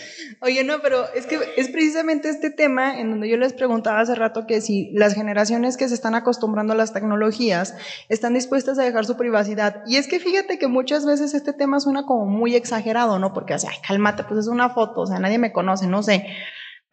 Oye, 0.46 0.66
no, 0.66 0.82
pero 0.82 1.06
es 1.16 1.26
que 1.26 1.40
es 1.56 1.70
precisamente 1.70 2.28
este 2.28 2.50
tema 2.50 3.00
en 3.00 3.12
donde 3.12 3.30
yo 3.30 3.38
les 3.38 3.54
preguntaba 3.54 4.02
hace 4.02 4.14
rato 4.14 4.46
que 4.46 4.60
si 4.60 4.92
las 4.92 5.14
generaciones 5.14 5.78
que 5.78 5.88
se 5.88 5.94
están 5.94 6.16
acostumbrando 6.16 6.74
a 6.74 6.76
las 6.76 6.92
tecnologías 6.92 7.78
están 8.10 8.34
dispuestas 8.34 8.78
a 8.78 8.84
dejar 8.84 9.06
su 9.06 9.16
privacidad. 9.16 9.84
Y 9.88 9.96
es 9.96 10.10
que 10.10 10.20
fíjate 10.20 10.60
que 10.60 10.68
muchas 10.68 11.06
veces 11.06 11.34
este 11.34 11.54
tema 11.54 11.80
suena 11.80 12.06
como 12.06 12.26
muy 12.26 12.58
exagerado, 12.58 13.20
¿no? 13.20 13.32
Porque, 13.32 13.54
o 13.54 13.60
sea, 13.60 13.72
cálmate, 13.88 14.26
pues 14.26 14.42
es 14.42 14.48
una 14.48 14.70
foto, 14.72 15.00
o 15.00 15.08
sea, 15.08 15.18
nadie 15.18 15.38
me 15.38 15.54
conoce, 15.54 15.88
no 15.88 16.04
sé. 16.04 16.28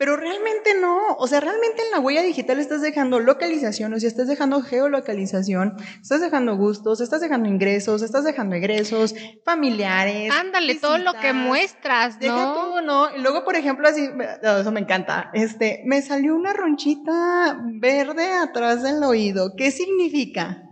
Pero 0.01 0.17
realmente 0.17 0.71
no, 0.81 1.15
o 1.19 1.27
sea, 1.27 1.41
realmente 1.41 1.83
en 1.83 1.91
la 1.91 2.01
huella 2.01 2.23
digital 2.23 2.59
estás 2.59 2.81
dejando 2.81 3.21
localización, 3.21 3.93
o 3.93 4.01
sea, 4.01 4.09
estás 4.09 4.29
dejando 4.29 4.63
geolocalización, 4.63 5.77
estás 6.01 6.23
dejando 6.23 6.57
gustos, 6.57 7.03
estás 7.03 7.21
dejando 7.21 7.51
ingresos, 7.51 8.01
estás 8.01 8.25
dejando 8.25 8.57
egresos, 8.57 9.15
familiares. 9.45 10.33
Ándale, 10.33 10.77
todo 10.77 10.97
lo 10.97 11.13
que 11.21 11.35
muestras, 11.35 12.15
¿no? 12.15 12.21
Deja 12.21 12.45
todo, 12.55 12.81
¿no? 12.81 13.15
Y 13.15 13.21
luego, 13.21 13.45
por 13.45 13.57
ejemplo, 13.57 13.87
así, 13.87 14.09
eso 14.43 14.73
me 14.73 14.81
encanta, 14.81 15.31
este, 15.35 15.83
me 15.85 16.01
salió 16.01 16.35
una 16.35 16.55
ronchita 16.55 17.61
verde 17.75 18.33
atrás 18.33 18.83
del 18.83 19.05
oído, 19.05 19.53
¿qué 19.55 19.71
significa? 19.71 20.70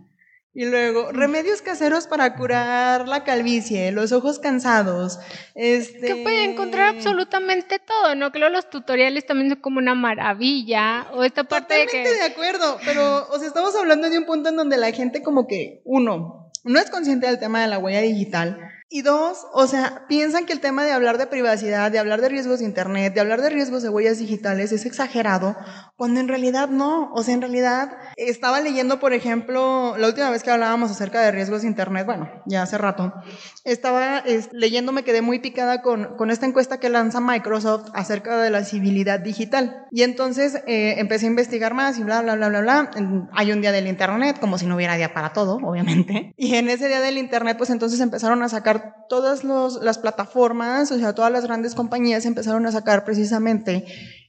Y 0.59 0.65
luego, 0.65 1.13
remedios 1.13 1.63
caseros 1.63 2.09
para 2.09 2.35
curar 2.35 3.07
la 3.07 3.23
calvicie, 3.23 3.93
los 3.93 4.11
ojos 4.11 4.41
cansados. 4.41 5.21
Este... 5.55 6.01
Que 6.01 6.17
puede 6.17 6.43
encontrar 6.43 6.97
absolutamente 6.97 7.79
todo, 7.79 8.17
¿no? 8.17 8.33
Creo 8.33 8.49
los 8.49 8.69
tutoriales 8.69 9.25
también 9.25 9.51
son 9.51 9.61
como 9.61 9.79
una 9.79 9.95
maravilla. 9.95 11.07
O 11.13 11.23
esta 11.23 11.45
parte 11.45 11.75
de 11.75 11.87
que... 11.87 12.03
de 12.03 12.23
acuerdo, 12.23 12.77
pero, 12.85 13.29
o 13.31 13.39
sea, 13.39 13.47
estamos 13.47 13.77
hablando 13.77 14.11
de 14.11 14.19
un 14.19 14.27
punto 14.27 14.49
en 14.49 14.57
donde 14.57 14.79
la 14.79 14.91
gente 14.91 15.23
como 15.23 15.47
que, 15.47 15.81
uno, 15.85 16.51
no 16.65 16.81
es 16.81 16.91
consciente 16.91 17.29
del 17.29 17.39
tema 17.39 17.63
de 17.63 17.69
la 17.69 17.79
huella 17.79 18.01
digital. 18.01 18.59
Y 18.91 19.03
dos, 19.03 19.47
o 19.53 19.67
sea, 19.67 20.07
piensan 20.09 20.47
que 20.47 20.55
el 20.55 20.61
tema 20.61 20.83
de 20.83 20.93
hablar 20.93 21.19
de 21.19 21.27
privacidad, 21.27 21.93
de 21.93 21.99
hablar 21.99 22.23
de 22.23 22.31
riesgos 22.31 22.61
de 22.61 22.65
Internet, 22.65 23.13
de 23.13 23.21
hablar 23.21 23.43
de 23.43 23.51
riesgos 23.51 23.83
de 23.83 23.91
huellas 23.91 24.19
digitales 24.19 24.73
es 24.73 24.87
exagerado, 24.87 25.57
cuando 25.97 26.21
en 26.21 26.29
realidad 26.29 26.71
no. 26.71 27.13
O 27.13 27.23
sea, 27.23 27.35
en 27.35 27.43
realidad 27.43 27.99
estaba 28.17 28.63
leyendo, 28.63 28.99
por 28.99 29.13
ejemplo, 29.13 29.95
la 29.99 30.07
última 30.07 30.31
vez 30.31 30.43
que 30.43 30.51
hablábamos 30.51 30.91
acerca 30.91 31.21
de 31.21 31.33
riesgos 31.33 31.63
de 31.63 31.69
Internet, 31.69 32.07
bueno, 32.07 32.31
ya 32.47 32.63
hace 32.63 32.79
rato, 32.79 33.13
estaba 33.65 34.25
leyendo, 34.53 34.93
me 34.93 35.03
quedé 35.03 35.21
muy 35.21 35.39
picada 35.39 35.83
con, 35.83 36.17
con, 36.17 36.31
esta 36.31 36.47
encuesta 36.47 36.81
que 36.81 36.89
lanza 36.89 37.21
Microsoft 37.21 37.91
acerca 37.93 38.41
de 38.41 38.49
la 38.49 38.65
civilidad 38.65 39.21
digital. 39.21 39.87
Y 39.91 40.03
entonces 40.03 40.63
eh, 40.67 40.95
empecé 40.97 41.27
a 41.27 41.29
investigar 41.29 41.75
más 41.75 41.99
y 41.99 42.05
bla, 42.05 42.23
bla, 42.23 42.37
bla, 42.37 42.49
bla, 42.49 42.61
bla. 42.63 42.91
Hay 43.35 43.53
un 43.53 43.61
día 43.61 43.73
del 43.73 43.87
Internet, 43.87 44.39
como 44.41 44.57
si 44.57 44.65
no 44.65 44.77
hubiera 44.77 44.97
día 44.97 45.13
para 45.13 45.35
todo, 45.35 45.57
obviamente. 45.57 46.33
Y 46.39 46.55
en 46.55 46.69
ese 46.71 46.89
día 46.89 47.01
del 47.01 47.19
Internet, 47.19 47.59
pues 47.59 47.69
entonces 47.69 48.01
empezaron 48.01 48.43
a 48.43 48.49
sacar 48.49 48.78
todas 49.09 49.45
las 49.45 49.99
plataformas, 49.99 50.91
o 50.93 50.99
sea, 50.99 51.15
todas 51.15 51.33
las 51.33 51.45
grandes 51.45 51.75
compañías 51.75 52.27
empezaron 52.27 52.67
a 52.67 52.73
sacar 52.73 53.05
precisamente 53.05 53.85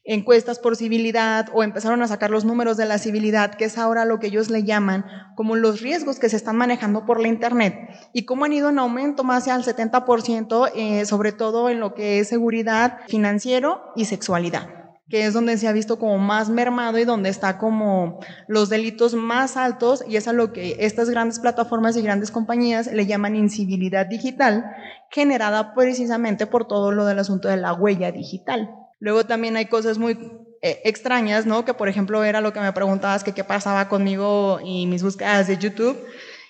encuestas 0.05 0.57
por 0.57 0.75
civilidad 0.75 1.49
o 1.53 1.61
empezaron 1.61 2.01
a 2.01 2.07
sacar 2.07 2.31
los 2.31 2.43
números 2.43 2.77
de 2.77 2.85
la 2.85 2.97
civilidad, 2.97 3.53
que 3.55 3.65
es 3.65 3.77
ahora 3.77 4.05
lo 4.05 4.19
que 4.19 4.27
ellos 4.27 4.49
le 4.49 4.63
llaman 4.63 5.05
como 5.35 5.55
los 5.55 5.81
riesgos 5.81 6.17
que 6.17 6.29
se 6.29 6.35
están 6.35 6.55
manejando 6.55 7.05
por 7.05 7.19
la 7.19 7.27
Internet 7.27 7.75
y 8.11 8.25
cómo 8.25 8.45
han 8.45 8.53
ido 8.53 8.69
en 8.69 8.79
aumento 8.79 9.23
más 9.23 9.45
del 9.45 9.63
70%, 9.63 10.71
eh, 10.73 11.05
sobre 11.05 11.31
todo 11.31 11.69
en 11.69 11.79
lo 11.79 11.93
que 11.93 12.19
es 12.19 12.27
seguridad 12.27 12.99
financiero 13.07 13.91
y 13.95 14.05
sexualidad 14.05 14.78
que 15.09 15.25
es 15.25 15.33
donde 15.33 15.57
se 15.57 15.67
ha 15.67 15.71
visto 15.71 15.97
como 15.97 16.17
más 16.19 16.49
mermado 16.49 16.99
y 16.99 17.03
donde 17.03 17.29
está 17.29 17.57
como 17.57 18.19
los 18.47 18.69
delitos 18.69 19.15
más 19.15 19.57
altos 19.57 20.03
y 20.07 20.17
es 20.17 20.27
a 20.27 20.33
lo 20.33 20.53
que 20.53 20.77
estas 20.79 21.09
grandes 21.09 21.39
plataformas 21.39 21.97
y 21.97 22.01
grandes 22.01 22.29
compañías 22.29 22.91
le 22.91 23.07
llaman 23.07 23.35
incivilidad 23.35 24.05
digital, 24.05 24.65
generada 25.09 25.73
precisamente 25.73 26.45
por 26.45 26.67
todo 26.67 26.91
lo 26.91 27.05
del 27.05 27.17
asunto 27.17 27.47
de 27.47 27.57
la 27.57 27.73
huella 27.73 28.11
digital. 28.11 28.69
Luego 28.99 29.25
también 29.25 29.57
hay 29.57 29.65
cosas 29.65 29.97
muy 29.97 30.17
eh, 30.61 30.81
extrañas, 30.83 31.45
¿no? 31.45 31.65
Que 31.65 31.73
por 31.73 31.89
ejemplo 31.89 32.23
era 32.23 32.41
lo 32.41 32.53
que 32.53 32.59
me 32.59 32.73
preguntabas 32.73 33.23
que 33.23 33.33
qué 33.33 33.43
pasaba 33.43 33.89
conmigo 33.89 34.59
y 34.63 34.85
mis 34.85 35.01
búsquedas 35.01 35.47
de 35.47 35.57
YouTube. 35.57 35.97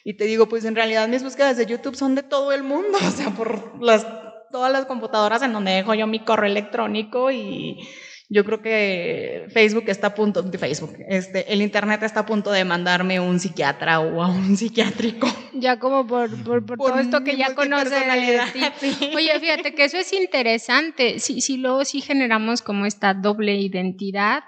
Y 0.04 0.16
te 0.16 0.26
digo, 0.26 0.50
pues 0.50 0.66
en 0.66 0.76
realidad 0.76 1.08
mis 1.08 1.24
búsquedas 1.24 1.56
de 1.56 1.66
YouTube 1.66 1.96
son 1.96 2.16
de 2.16 2.24
todo 2.24 2.52
el 2.52 2.64
mundo, 2.64 2.98
o 3.08 3.12
sea, 3.12 3.30
por 3.30 3.82
las, 3.82 4.06
todas 4.52 4.72
las 4.72 4.86
computadoras 4.86 5.44
en 5.44 5.54
donde 5.54 5.72
dejo 5.72 5.94
yo 5.94 6.08
mi 6.08 6.26
correo 6.26 6.50
electrónico 6.50 7.32
y 7.32 7.78
yo 8.32 8.46
creo 8.46 8.62
que 8.62 9.48
Facebook 9.50 9.86
está 9.88 10.08
a 10.08 10.16
punto, 10.16 10.44
de 10.44 10.58
Facebook, 10.60 10.94
este, 11.08 11.52
el 11.52 11.64
Internet 11.64 12.04
está 12.04 12.22
a 12.22 12.26
punto 12.28 12.52
de 12.52 12.64
mandarme 12.64 13.20
un 13.20 13.40
psiquiatra 13.40 14.00
o 14.00 14.22
a 14.22 14.28
un 14.28 14.56
psiquiátrico. 14.56 15.28
Ya 15.52 15.78
como 15.78 16.08
por, 16.08 16.30
por, 16.44 16.64
todo 16.78 17.00
esto 17.00 17.22
que 17.26 17.36
ya 17.36 17.54
conoce. 17.54 17.96
Oye, 19.16 19.40
fíjate 19.42 19.74
que 19.74 19.84
eso 19.84 19.98
es 19.98 20.14
interesante. 20.14 21.20
Si, 21.20 21.42
si 21.42 21.58
luego 21.58 21.84
sí 21.84 22.00
generamos 22.00 22.62
como 22.62 22.86
esta 22.86 23.14
doble 23.14 23.56
identidad, 23.56 24.44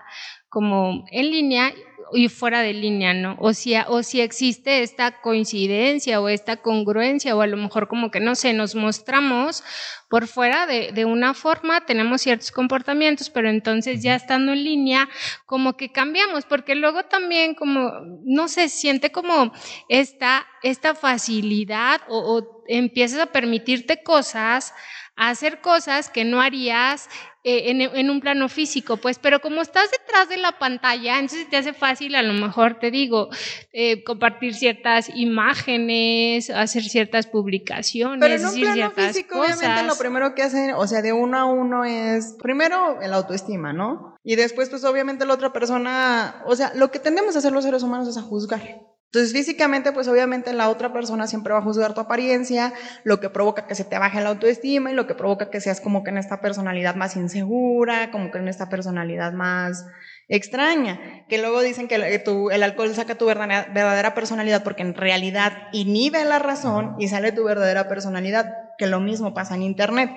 como 0.47 1.03
en 1.11 1.31
línea 1.31 1.73
y 2.13 2.29
fuera 2.29 2.61
de 2.61 2.73
línea, 2.73 3.13
¿no? 3.13 3.35
O 3.39 3.53
si, 3.53 3.75
o 3.87 4.03
si 4.03 4.21
existe 4.21 4.83
esta 4.83 5.21
coincidencia 5.21 6.21
o 6.21 6.29
esta 6.29 6.57
congruencia 6.57 7.35
o 7.35 7.41
a 7.41 7.47
lo 7.47 7.57
mejor 7.57 7.87
como 7.87 8.11
que, 8.11 8.19
no 8.19 8.35
sé, 8.35 8.53
nos 8.53 8.75
mostramos 8.75 9.63
por 10.09 10.27
fuera 10.27 10.65
de, 10.65 10.91
de, 10.91 11.05
una 11.05 11.33
forma, 11.33 11.85
tenemos 11.85 12.21
ciertos 12.21 12.51
comportamientos, 12.51 13.29
pero 13.29 13.49
entonces 13.49 14.03
ya 14.03 14.15
estando 14.15 14.51
en 14.51 14.63
línea, 14.63 15.09
como 15.45 15.77
que 15.77 15.91
cambiamos, 15.91 16.45
porque 16.45 16.75
luego 16.75 17.03
también 17.03 17.55
como, 17.55 17.91
no 18.25 18.47
se 18.47 18.67
siente 18.67 19.11
como 19.11 19.53
esta, 19.87 20.45
esta 20.63 20.95
facilidad 20.95 22.01
o, 22.09 22.37
o 22.37 22.63
empiezas 22.67 23.19
a 23.19 23.27
permitirte 23.27 24.03
cosas, 24.03 24.73
a 25.15 25.29
hacer 25.29 25.61
cosas 25.61 26.09
que 26.09 26.25
no 26.25 26.41
harías 26.41 27.09
eh, 27.43 27.89
en, 27.95 28.09
un 28.11 28.21
plano 28.21 28.49
físico, 28.49 28.97
pues, 28.97 29.17
pero 29.17 29.39
como 29.39 29.63
estás 29.63 29.89
detrás 29.89 30.29
de 30.29 30.37
la 30.37 30.59
pantalla, 30.59 31.17
entonces 31.17 31.49
te 31.49 31.57
hace 31.57 31.73
fácil, 31.73 32.13
a 32.13 32.21
lo 32.21 32.33
mejor 32.33 32.77
te 32.79 32.91
digo, 32.91 33.29
eh, 33.73 34.03
compartir 34.03 34.53
ciertas 34.53 35.09
imágenes, 35.15 36.51
hacer 36.51 36.83
ciertas 36.83 37.25
publicaciones. 37.25 38.19
Pero 38.19 38.35
en 38.35 38.45
un 38.45 38.61
plano 38.61 38.91
físico, 38.91 39.39
obviamente, 39.39 39.83
lo 39.87 39.95
primero 39.95 40.35
que 40.35 40.43
hacen, 40.43 40.73
o 40.75 40.85
sea, 40.85 41.01
de 41.01 41.13
uno 41.13 41.37
a 41.39 41.45
uno 41.45 41.83
es, 41.83 42.35
primero, 42.39 43.01
el 43.01 43.11
autoestima, 43.11 43.73
¿no? 43.73 44.17
Y 44.23 44.35
después, 44.35 44.69
pues, 44.69 44.83
obviamente, 44.83 45.25
la 45.25 45.33
otra 45.33 45.51
persona, 45.51 46.43
o 46.45 46.55
sea, 46.55 46.73
lo 46.75 46.91
que 46.91 46.99
tendemos 46.99 47.35
a 47.35 47.39
hacer 47.39 47.53
los 47.53 47.63
seres 47.63 47.81
humanos 47.81 48.07
es 48.07 48.17
a 48.17 48.21
juzgar. 48.21 48.90
Entonces, 49.13 49.33
físicamente, 49.33 49.91
pues 49.91 50.07
obviamente 50.07 50.53
la 50.53 50.69
otra 50.69 50.93
persona 50.93 51.27
siempre 51.27 51.51
va 51.51 51.59
a 51.59 51.63
juzgar 51.63 51.93
tu 51.93 51.99
apariencia, 51.99 52.73
lo 53.03 53.19
que 53.19 53.29
provoca 53.29 53.67
que 53.67 53.75
se 53.75 53.83
te 53.83 53.99
baje 53.99 54.21
la 54.21 54.29
autoestima 54.29 54.89
y 54.89 54.93
lo 54.93 55.05
que 55.05 55.15
provoca 55.15 55.49
que 55.49 55.59
seas 55.59 55.81
como 55.81 56.05
que 56.05 56.11
en 56.11 56.17
esta 56.17 56.39
personalidad 56.39 56.95
más 56.95 57.17
insegura, 57.17 58.09
como 58.09 58.31
que 58.31 58.37
en 58.37 58.47
esta 58.47 58.69
personalidad 58.69 59.33
más 59.33 59.85
extraña, 60.29 61.25
que 61.27 61.39
luego 61.39 61.61
dicen 61.61 61.89
que 61.89 61.95
el 61.95 62.63
alcohol 62.63 62.95
saca 62.95 63.15
tu 63.15 63.25
verdadera 63.25 64.13
personalidad 64.13 64.63
porque 64.63 64.83
en 64.83 64.93
realidad 64.93 65.67
inhibe 65.73 66.23
la 66.23 66.39
razón 66.39 66.95
y 66.97 67.09
sale 67.09 67.33
tu 67.33 67.43
verdadera 67.43 67.89
personalidad, 67.89 68.53
que 68.77 68.87
lo 68.87 69.01
mismo 69.01 69.33
pasa 69.33 69.55
en 69.55 69.63
Internet. 69.63 70.09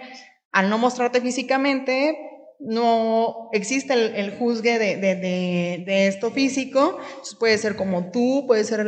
Al 0.52 0.70
no 0.70 0.78
mostrarte 0.78 1.20
físicamente, 1.20 2.16
no 2.64 3.48
existe 3.52 3.92
el, 3.92 4.30
juzgue 4.32 4.78
de, 4.78 6.06
esto 6.08 6.30
físico, 6.30 6.98
puede 7.38 7.58
ser 7.58 7.76
como 7.76 8.10
tú, 8.10 8.44
puede 8.46 8.64
ser 8.64 8.86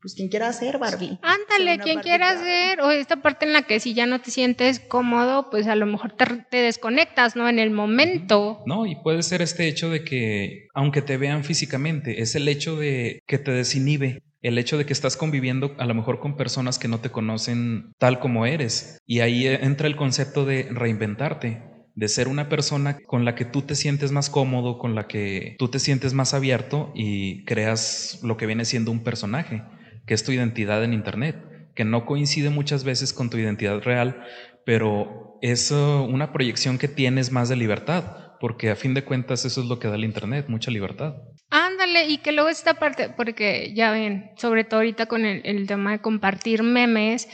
pues 0.00 0.14
quien 0.14 0.28
quiera 0.28 0.52
ser 0.52 0.78
Barbie. 0.78 1.18
Ándale, 1.22 1.82
quien 1.82 2.00
quiera 2.00 2.36
ser, 2.38 2.80
o 2.80 2.90
esta 2.90 3.20
parte 3.20 3.46
en 3.46 3.52
la 3.52 3.62
que 3.62 3.80
si 3.80 3.94
ya 3.94 4.06
no 4.06 4.20
te 4.20 4.30
sientes 4.30 4.78
cómodo, 4.78 5.50
pues 5.50 5.66
a 5.66 5.74
lo 5.74 5.86
mejor 5.86 6.12
te, 6.12 6.24
te, 6.50 6.58
desconectas, 6.58 7.34
¿no? 7.34 7.48
En 7.48 7.58
el 7.58 7.70
momento. 7.70 8.62
No, 8.64 8.86
y 8.86 8.94
puede 8.96 9.22
ser 9.22 9.42
este 9.42 9.66
hecho 9.66 9.90
de 9.90 10.04
que, 10.04 10.68
aunque 10.72 11.02
te 11.02 11.16
vean 11.16 11.42
físicamente, 11.42 12.22
es 12.22 12.36
el 12.36 12.46
hecho 12.46 12.76
de 12.76 13.20
que 13.26 13.38
te 13.38 13.50
desinhibe. 13.50 14.22
El 14.40 14.56
hecho 14.56 14.78
de 14.78 14.86
que 14.86 14.92
estás 14.92 15.16
conviviendo 15.16 15.74
a 15.78 15.84
lo 15.84 15.94
mejor 15.94 16.20
con 16.20 16.36
personas 16.36 16.78
que 16.78 16.86
no 16.86 17.00
te 17.00 17.10
conocen 17.10 17.92
tal 17.98 18.20
como 18.20 18.46
eres. 18.46 19.00
Y 19.04 19.18
ahí 19.18 19.48
entra 19.48 19.88
el 19.88 19.96
concepto 19.96 20.44
de 20.44 20.68
reinventarte 20.70 21.77
de 21.98 22.06
ser 22.06 22.28
una 22.28 22.48
persona 22.48 22.96
con 23.06 23.24
la 23.24 23.34
que 23.34 23.44
tú 23.44 23.62
te 23.62 23.74
sientes 23.74 24.12
más 24.12 24.30
cómodo, 24.30 24.78
con 24.78 24.94
la 24.94 25.08
que 25.08 25.56
tú 25.58 25.66
te 25.66 25.80
sientes 25.80 26.14
más 26.14 26.32
abierto 26.32 26.92
y 26.94 27.44
creas 27.44 28.20
lo 28.22 28.36
que 28.36 28.46
viene 28.46 28.64
siendo 28.64 28.92
un 28.92 29.02
personaje, 29.02 29.64
que 30.06 30.14
es 30.14 30.22
tu 30.22 30.30
identidad 30.30 30.84
en 30.84 30.92
Internet, 30.92 31.42
que 31.74 31.84
no 31.84 32.06
coincide 32.06 32.50
muchas 32.50 32.84
veces 32.84 33.12
con 33.12 33.30
tu 33.30 33.36
identidad 33.36 33.82
real, 33.82 34.22
pero 34.64 35.40
es 35.42 35.72
uh, 35.72 36.04
una 36.08 36.32
proyección 36.32 36.78
que 36.78 36.86
tienes 36.86 37.32
más 37.32 37.48
de 37.48 37.56
libertad, 37.56 38.36
porque 38.38 38.70
a 38.70 38.76
fin 38.76 38.94
de 38.94 39.02
cuentas 39.02 39.44
eso 39.44 39.60
es 39.60 39.66
lo 39.66 39.80
que 39.80 39.88
da 39.88 39.96
el 39.96 40.04
Internet, 40.04 40.46
mucha 40.46 40.70
libertad. 40.70 41.16
Ándale, 41.50 42.06
y 42.06 42.18
que 42.18 42.30
luego 42.30 42.48
esta 42.48 42.74
parte, 42.74 43.08
porque 43.16 43.72
ya 43.74 43.90
ven, 43.90 44.30
sobre 44.36 44.62
todo 44.62 44.78
ahorita 44.78 45.06
con 45.06 45.24
el, 45.24 45.40
el 45.44 45.66
tema 45.66 45.90
de 45.90 46.00
compartir 46.00 46.62
memes, 46.62 47.28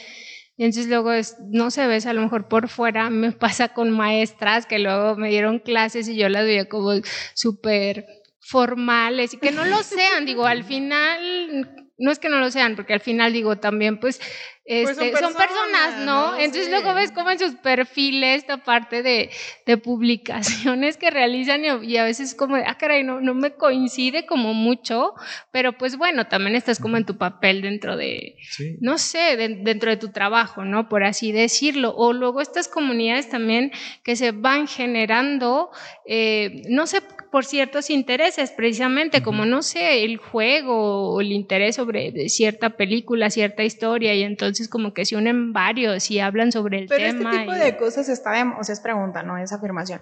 entonces 0.58 0.86
luego 0.88 1.12
es, 1.12 1.36
no 1.50 1.70
se 1.70 1.86
ves 1.86 2.06
a 2.06 2.12
lo 2.12 2.22
mejor 2.22 2.48
por 2.48 2.68
fuera, 2.68 3.10
me 3.10 3.32
pasa 3.32 3.68
con 3.70 3.90
maestras 3.90 4.66
que 4.66 4.78
luego 4.78 5.16
me 5.16 5.28
dieron 5.30 5.58
clases 5.58 6.08
y 6.08 6.16
yo 6.16 6.28
las 6.28 6.44
veía 6.44 6.68
como 6.68 6.92
súper 7.34 8.06
formales 8.40 9.34
y 9.34 9.38
que 9.38 9.50
no 9.50 9.64
lo 9.64 9.82
sean, 9.82 10.26
digo, 10.26 10.46
al 10.46 10.64
final 10.64 11.84
no 11.96 12.10
es 12.10 12.18
que 12.18 12.28
no 12.28 12.38
lo 12.38 12.50
sean, 12.50 12.76
porque 12.76 12.92
al 12.92 13.00
final 13.00 13.32
digo 13.32 13.56
también, 13.56 13.98
pues, 13.98 14.20
pues 14.66 14.90
este, 14.90 15.12
son, 15.18 15.35
personas, 15.35 15.98
¿no? 16.07 16.38
Entonces 16.38 16.70
luego 16.70 16.94
ves 16.94 17.12
como 17.12 17.31
en 17.31 17.38
sus 17.38 17.55
perfiles 17.57 18.38
esta 18.38 18.64
parte 18.64 19.03
de, 19.03 19.29
de 19.66 19.77
publicaciones 19.77 20.96
que 20.96 21.11
realizan 21.11 21.62
y, 21.83 21.96
a 21.98 22.05
veces 22.05 22.35
como, 22.35 22.57
ah, 22.57 22.79
caray, 22.79 23.05
no, 23.05 23.20
no 23.20 23.35
me 23.35 23.55
coincide 23.57 24.24
como 24.24 24.55
mucho, 24.55 25.12
pero 25.53 25.77
pues 25.77 25.98
bueno, 25.98 26.29
también 26.29 26.57
estás 26.57 26.81
como 26.81 26.96
en 26.96 27.05
tu 27.05 27.18
papel 27.18 27.61
dentro 27.61 27.98
de, 27.98 28.37
no 28.81 28.96
sé, 28.96 29.37
dentro 29.37 29.90
de 29.90 29.98
tu 29.98 30.12
trabajo, 30.12 30.64
¿no? 30.64 30.88
Por 30.88 31.05
así 31.05 31.31
decirlo. 31.31 31.94
O 31.94 32.14
luego 32.14 32.40
estas 32.40 32.66
comunidades 32.66 33.29
también 33.29 33.70
que 34.03 34.16
se 34.16 34.31
van 34.31 34.66
generando, 34.66 35.70
eh, 36.07 36.62
no 36.70 36.87
sé, 36.87 37.03
por 37.31 37.44
ciertos 37.44 37.90
intereses, 37.90 38.50
precisamente, 38.53 39.22
como 39.22 39.44
no 39.44 39.61
sé, 39.62 40.05
el 40.05 40.16
juego 40.16 41.11
o 41.12 41.20
el 41.20 41.33
interés 41.33 41.77
sobre 41.77 42.29
cierta 42.31 42.70
película, 42.70 43.29
cierta 43.29 43.64
historia, 43.64 44.14
y 44.14 44.22
entonces 44.22 44.53
como 44.70 44.94
que 44.94 45.04
se 45.04 45.16
unen 45.16 45.52
varios 45.52 46.10
y 46.10 46.20
hablan 46.20 46.52
sobre 46.52 46.78
el 46.78 46.88
tema. 46.88 46.98
Pero 46.98 47.30
este 47.30 47.38
tipo 47.38 47.52
de 47.52 47.76
cosas 47.76 48.08
está, 48.08 48.56
o 48.58 48.64
sea, 48.64 48.72
es 48.72 48.80
pregunta, 48.80 49.22
no 49.22 49.36
es 49.38 49.52
afirmación. 49.52 50.00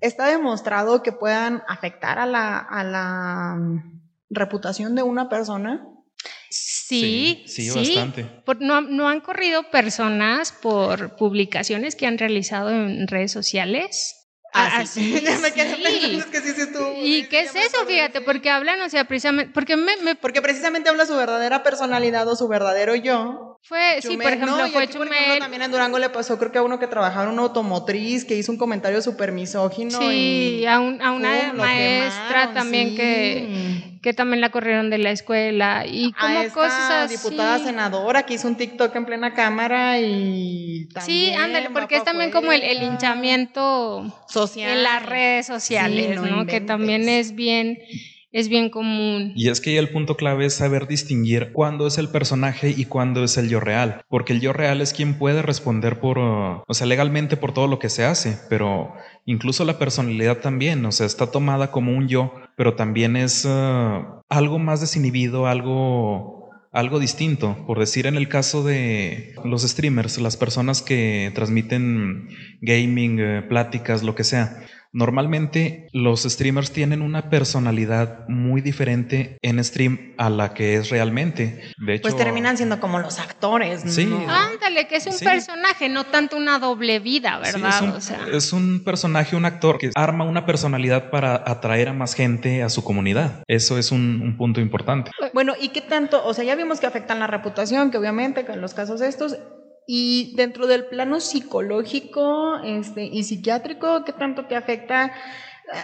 Está 0.00 0.26
demostrado 0.26 1.02
que 1.02 1.12
puedan 1.12 1.62
afectar 1.68 2.18
a 2.18 2.26
la, 2.26 2.58
a 2.58 2.84
la 2.84 3.56
mm, 3.56 4.00
reputación 4.30 4.94
de 4.94 5.02
una 5.02 5.28
persona. 5.28 5.86
Sí, 6.50 7.44
sí, 7.46 7.70
bastante. 7.70 8.42
no, 8.60 8.80
no, 8.82 9.08
han 9.08 9.20
corrido 9.20 9.70
personas 9.70 10.52
por 10.52 11.16
publicaciones 11.16 11.96
que 11.96 12.06
han 12.06 12.18
realizado 12.18 12.70
en 12.70 13.08
redes 13.08 13.32
sociales 13.32 14.24
Así. 14.54 15.20
Ah, 15.28 15.38
me 15.42 15.52
quedé 15.52 15.76
pensando 15.76 16.30
que 16.30 16.40
sí, 16.40 16.52
sí 16.52 16.62
¿Y 17.02 17.28
qué 17.28 17.40
es 17.40 17.54
eso? 17.54 17.84
Fíjate, 17.86 18.20
porque 18.20 18.50
hablan, 18.50 18.80
o 18.82 18.88
sea, 18.88 19.04
precisamente, 19.04 19.52
porque 19.52 19.76
me, 19.76 20.14
Porque 20.14 20.40
precisamente 20.40 20.88
habla 20.88 21.06
su 21.06 21.16
verdadera 21.16 21.62
personalidad 21.62 22.26
o 22.28 22.36
su 22.36 22.46
verdadero 22.46 22.94
yo. 22.94 23.43
Fue, 23.66 24.00
sí, 24.02 24.16
por 24.16 24.26
ejemplo, 24.26 24.68
fue 24.68 24.88
Chumel. 24.88 25.08
Por 25.08 25.16
ejemplo, 25.16 25.38
también 25.38 25.62
en 25.62 25.70
Durango 25.70 25.98
le 25.98 26.10
pasó, 26.10 26.38
creo 26.38 26.52
que 26.52 26.58
a 26.58 26.62
uno 26.62 26.78
que 26.78 26.86
trabajaba 26.86 27.24
en 27.24 27.30
una 27.30 27.42
automotriz, 27.42 28.26
que 28.26 28.36
hizo 28.36 28.52
un 28.52 28.58
comentario 28.58 29.00
súper 29.00 29.32
misógino. 29.32 29.98
Sí, 29.98 30.60
y, 30.60 30.66
a, 30.66 30.76
a 30.76 30.80
una 31.12 31.52
maestra 31.54 32.52
también 32.52 32.94
que 32.94 33.94
que 34.04 34.12
también 34.12 34.42
la 34.42 34.50
corrieron 34.50 34.90
de 34.90 34.98
la 34.98 35.12
escuela 35.12 35.86
y 35.86 36.12
como 36.12 36.52
cosas 36.52 37.10
así. 37.10 37.16
diputada 37.16 37.58
senadora 37.58 38.26
que 38.26 38.34
hizo 38.34 38.46
un 38.46 38.54
TikTok 38.54 38.94
en 38.96 39.06
plena 39.06 39.32
cámara 39.32 39.98
y 39.98 40.86
Sí, 41.00 41.32
ándale, 41.32 41.70
porque 41.70 41.96
es 41.96 42.04
también 42.04 42.30
como 42.30 42.52
el, 42.52 42.62
el, 42.62 42.82
hinchamiento 42.82 44.04
social 44.28 44.72
en 44.72 44.82
las 44.82 45.06
redes 45.06 45.46
sociales, 45.46 46.20
¿no? 46.20 46.44
Que 46.44 46.60
también 46.60 47.08
es 47.08 47.34
bien 47.34 47.78
es 48.34 48.48
bien 48.48 48.68
común. 48.68 49.32
Y 49.36 49.48
es 49.48 49.60
que 49.60 49.78
el 49.78 49.90
punto 49.90 50.16
clave 50.16 50.46
es 50.46 50.54
saber 50.54 50.88
distinguir 50.88 51.52
cuándo 51.52 51.86
es 51.86 51.98
el 51.98 52.08
personaje 52.08 52.74
y 52.76 52.86
cuándo 52.86 53.22
es 53.22 53.36
el 53.36 53.48
yo 53.48 53.60
real, 53.60 54.02
porque 54.08 54.32
el 54.32 54.40
yo 54.40 54.52
real 54.52 54.80
es 54.80 54.92
quien 54.92 55.18
puede 55.18 55.40
responder 55.40 56.00
por, 56.00 56.18
uh, 56.18 56.64
o 56.66 56.74
sea, 56.74 56.88
legalmente 56.88 57.36
por 57.36 57.54
todo 57.54 57.68
lo 57.68 57.78
que 57.78 57.88
se 57.88 58.04
hace, 58.04 58.36
pero 58.50 58.92
incluso 59.24 59.64
la 59.64 59.78
personalidad 59.78 60.38
también, 60.38 60.84
o 60.84 60.90
sea, 60.90 61.06
está 61.06 61.30
tomada 61.30 61.70
como 61.70 61.92
un 61.92 62.08
yo, 62.08 62.34
pero 62.56 62.74
también 62.74 63.14
es 63.14 63.44
uh, 63.44 64.20
algo 64.28 64.58
más 64.58 64.80
desinhibido, 64.80 65.46
algo 65.46 66.34
algo 66.74 66.98
distinto. 66.98 67.56
Por 67.66 67.78
decir 67.78 68.06
en 68.06 68.16
el 68.16 68.28
caso 68.28 68.64
de 68.64 69.34
los 69.44 69.62
streamers, 69.62 70.20
las 70.20 70.36
personas 70.36 70.82
que 70.82 71.30
transmiten 71.34 72.28
gaming, 72.60 73.20
eh, 73.20 73.42
pláticas, 73.42 74.02
lo 74.02 74.16
que 74.16 74.24
sea. 74.24 74.66
Normalmente 74.94 75.88
los 75.92 76.22
streamers 76.22 76.70
tienen 76.70 77.02
una 77.02 77.28
personalidad 77.28 78.28
muy 78.28 78.60
diferente 78.60 79.38
en 79.42 79.62
stream 79.62 80.14
a 80.18 80.30
la 80.30 80.54
que 80.54 80.76
es 80.76 80.88
realmente. 80.88 81.62
De 81.78 81.98
pues 81.98 82.16
terminan 82.16 82.56
siendo 82.56 82.78
como 82.78 83.00
los 83.00 83.18
actores, 83.18 83.84
¿no? 83.84 83.90
Sí. 83.90 84.08
Ándale, 84.28 84.86
que 84.86 84.96
es 84.96 85.06
un 85.08 85.18
personaje, 85.18 85.88
no 85.88 86.04
tanto 86.04 86.36
una 86.36 86.60
doble 86.60 87.00
vida, 87.00 87.40
¿verdad? 87.40 87.98
es, 88.32 88.52
un, 88.52 88.84
personaje, 88.84 89.34
un 89.34 89.46
actor 89.46 89.78
que 89.78 89.90
arma 89.96 90.24
una 90.24 90.46
personalidad 90.46 91.10
para 91.10 91.42
atraer 91.44 91.88
a 91.88 91.92
más 91.92 92.14
gente 92.14 92.62
a 92.62 92.68
su 92.68 92.84
comunidad. 92.84 93.42
Eso 93.48 93.78
es 93.78 93.90
un, 93.90 94.20
un 94.22 94.36
punto 94.36 94.60
importante. 94.60 95.10
Bueno, 95.32 95.54
¿y 95.60 95.70
qué 95.70 95.80
tanto? 95.80 96.24
O 96.24 96.34
sea, 96.34 96.44
ya 96.44 96.54
vimos 96.54 96.78
que 96.78 96.86
afectan 96.86 97.18
la 97.18 97.26
reputación, 97.26 97.90
que 97.90 97.98
obviamente 97.98 98.46
en 98.48 98.60
los 98.60 98.74
casos 98.74 99.00
estos 99.00 99.38
y 99.86 100.34
dentro 100.36 100.66
del 100.66 100.86
plano 100.86 101.20
psicológico 101.20 102.58
este, 102.64 103.04
y 103.04 103.22
psiquiátrico, 103.24 104.04
¿qué 104.04 104.12
tanto 104.12 104.46
te 104.46 104.56
afecta? 104.56 105.12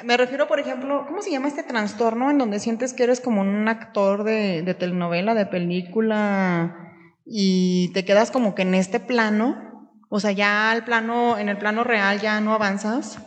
Me 0.04 0.16
refiero, 0.16 0.46
por 0.46 0.60
ejemplo, 0.60 1.04
¿cómo 1.06 1.22
se 1.22 1.30
llama 1.30 1.48
este 1.48 1.62
trastorno 1.62 2.30
en 2.30 2.38
donde 2.38 2.60
sientes 2.60 2.92
que 2.92 3.04
eres 3.04 3.20
como 3.20 3.40
un 3.40 3.68
actor 3.68 4.24
de, 4.24 4.62
de 4.62 4.74
telenovela, 4.74 5.34
de 5.34 5.46
película 5.46 6.94
y 7.24 7.90
te 7.92 8.04
quedas 8.04 8.30
como 8.30 8.54
que 8.54 8.62
en 8.62 8.74
este 8.74 9.00
plano? 9.00 9.90
O 10.08 10.20
sea, 10.20 10.32
ya 10.32 10.70
al 10.70 10.84
plano, 10.84 11.38
en 11.38 11.48
el 11.48 11.56
plano 11.56 11.84
real 11.84 12.20
ya 12.20 12.40
no 12.40 12.52
avanzas. 12.52 13.18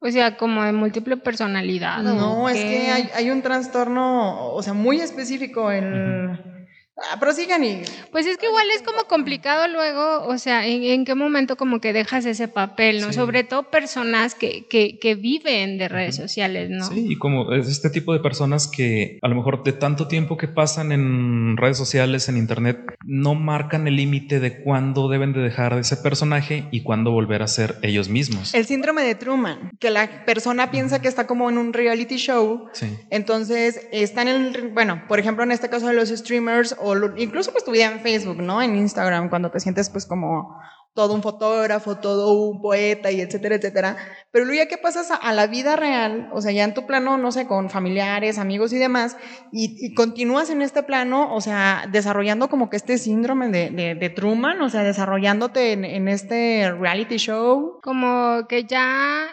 O 0.00 0.10
sea, 0.10 0.36
como 0.36 0.64
de 0.64 0.72
múltiple 0.72 1.16
personalidad. 1.18 2.02
No, 2.02 2.48
es 2.48 2.56
que 2.56 2.90
hay, 2.90 3.10
hay, 3.14 3.30
un 3.30 3.42
trastorno, 3.42 4.52
o 4.52 4.62
sea, 4.62 4.72
muy 4.72 5.00
específico. 5.00 5.70
El, 5.70 6.59
Ah, 7.08 7.18
prosigan 7.18 7.64
y... 7.64 7.82
Pues 8.12 8.26
es 8.26 8.36
que 8.36 8.46
igual 8.46 8.66
es 8.74 8.82
como 8.82 9.04
complicado 9.04 9.68
luego, 9.68 10.26
o 10.26 10.38
sea, 10.38 10.66
en, 10.66 11.04
qué 11.04 11.14
momento 11.14 11.56
como 11.56 11.80
que 11.80 11.92
dejas 11.92 12.26
ese 12.26 12.48
papel, 12.48 13.00
¿no? 13.00 13.12
Sobre 13.12 13.44
todo 13.44 13.64
personas 13.64 14.34
que, 14.34 14.66
que, 14.66 14.98
que, 14.98 15.14
viven 15.14 15.78
de 15.78 15.88
redes 15.88 16.16
sociales, 16.16 16.68
¿no? 16.70 16.84
Sí, 16.84 17.06
y 17.10 17.16
como 17.16 17.52
es 17.52 17.68
este 17.68 17.90
tipo 17.90 18.12
de 18.12 18.20
personas 18.20 18.68
que 18.68 19.18
a 19.22 19.28
lo 19.28 19.34
mejor 19.34 19.62
de 19.62 19.72
tanto 19.72 20.08
tiempo 20.08 20.36
que 20.36 20.48
pasan 20.48 20.92
en 20.92 21.56
redes 21.56 21.78
sociales, 21.78 22.28
en 22.28 22.36
internet, 22.36 22.78
no 23.12 23.34
marcan 23.34 23.88
el 23.88 23.96
límite 23.96 24.38
de 24.38 24.62
cuándo 24.62 25.08
deben 25.08 25.32
de 25.32 25.40
dejar 25.40 25.72
ese 25.72 25.96
personaje 25.96 26.68
y 26.70 26.84
cuándo 26.84 27.10
volver 27.10 27.42
a 27.42 27.48
ser 27.48 27.76
ellos 27.82 28.08
mismos. 28.08 28.54
El 28.54 28.66
síndrome 28.66 29.02
de 29.02 29.16
Truman, 29.16 29.72
que 29.80 29.90
la 29.90 30.24
persona 30.24 30.70
piensa 30.70 31.02
que 31.02 31.08
está 31.08 31.26
como 31.26 31.50
en 31.50 31.58
un 31.58 31.72
reality 31.72 32.18
show, 32.18 32.68
sí. 32.72 32.96
entonces 33.10 33.88
está 33.90 34.22
en 34.22 34.28
el, 34.28 34.68
bueno, 34.68 35.02
por 35.08 35.18
ejemplo 35.18 35.42
en 35.42 35.50
este 35.50 35.68
caso 35.68 35.88
de 35.88 35.94
los 35.94 36.10
streamers 36.10 36.76
o 36.78 36.94
incluso 37.16 37.50
pues 37.50 37.64
tu 37.64 37.72
vida 37.72 37.90
en 37.90 37.98
Facebook, 37.98 38.40
¿no? 38.40 38.62
En 38.62 38.76
Instagram, 38.76 39.28
cuando 39.28 39.50
te 39.50 39.58
sientes 39.58 39.90
pues 39.90 40.06
como 40.06 40.56
todo 40.94 41.14
un 41.14 41.22
fotógrafo, 41.22 41.98
todo 41.98 42.32
un 42.32 42.60
poeta 42.60 43.10
y 43.10 43.20
etcétera, 43.20 43.56
etcétera. 43.56 43.96
Pero 44.32 44.44
luego 44.44 44.62
ya 44.62 44.68
que 44.68 44.76
pasas 44.76 45.10
a, 45.10 45.32
la 45.32 45.46
vida 45.46 45.76
real, 45.76 46.28
o 46.32 46.40
sea, 46.40 46.50
ya 46.50 46.64
en 46.64 46.74
tu 46.74 46.86
plano, 46.86 47.16
no 47.16 47.30
sé, 47.30 47.46
con 47.46 47.70
familiares, 47.70 48.38
amigos 48.38 48.72
y 48.72 48.78
demás, 48.78 49.16
y, 49.52 49.94
continúas 49.94 50.50
en 50.50 50.62
este 50.62 50.82
plano, 50.82 51.34
o 51.34 51.40
sea, 51.40 51.86
desarrollando 51.90 52.48
como 52.48 52.70
que 52.70 52.76
este 52.76 52.98
síndrome 52.98 53.48
de, 53.48 53.94
de, 53.94 54.10
Truman, 54.10 54.60
o 54.62 54.68
sea, 54.68 54.82
desarrollándote 54.82 55.72
en, 55.72 56.08
este 56.08 56.72
reality 56.72 57.16
show. 57.16 57.78
Como 57.82 58.46
que 58.48 58.64
ya... 58.64 59.28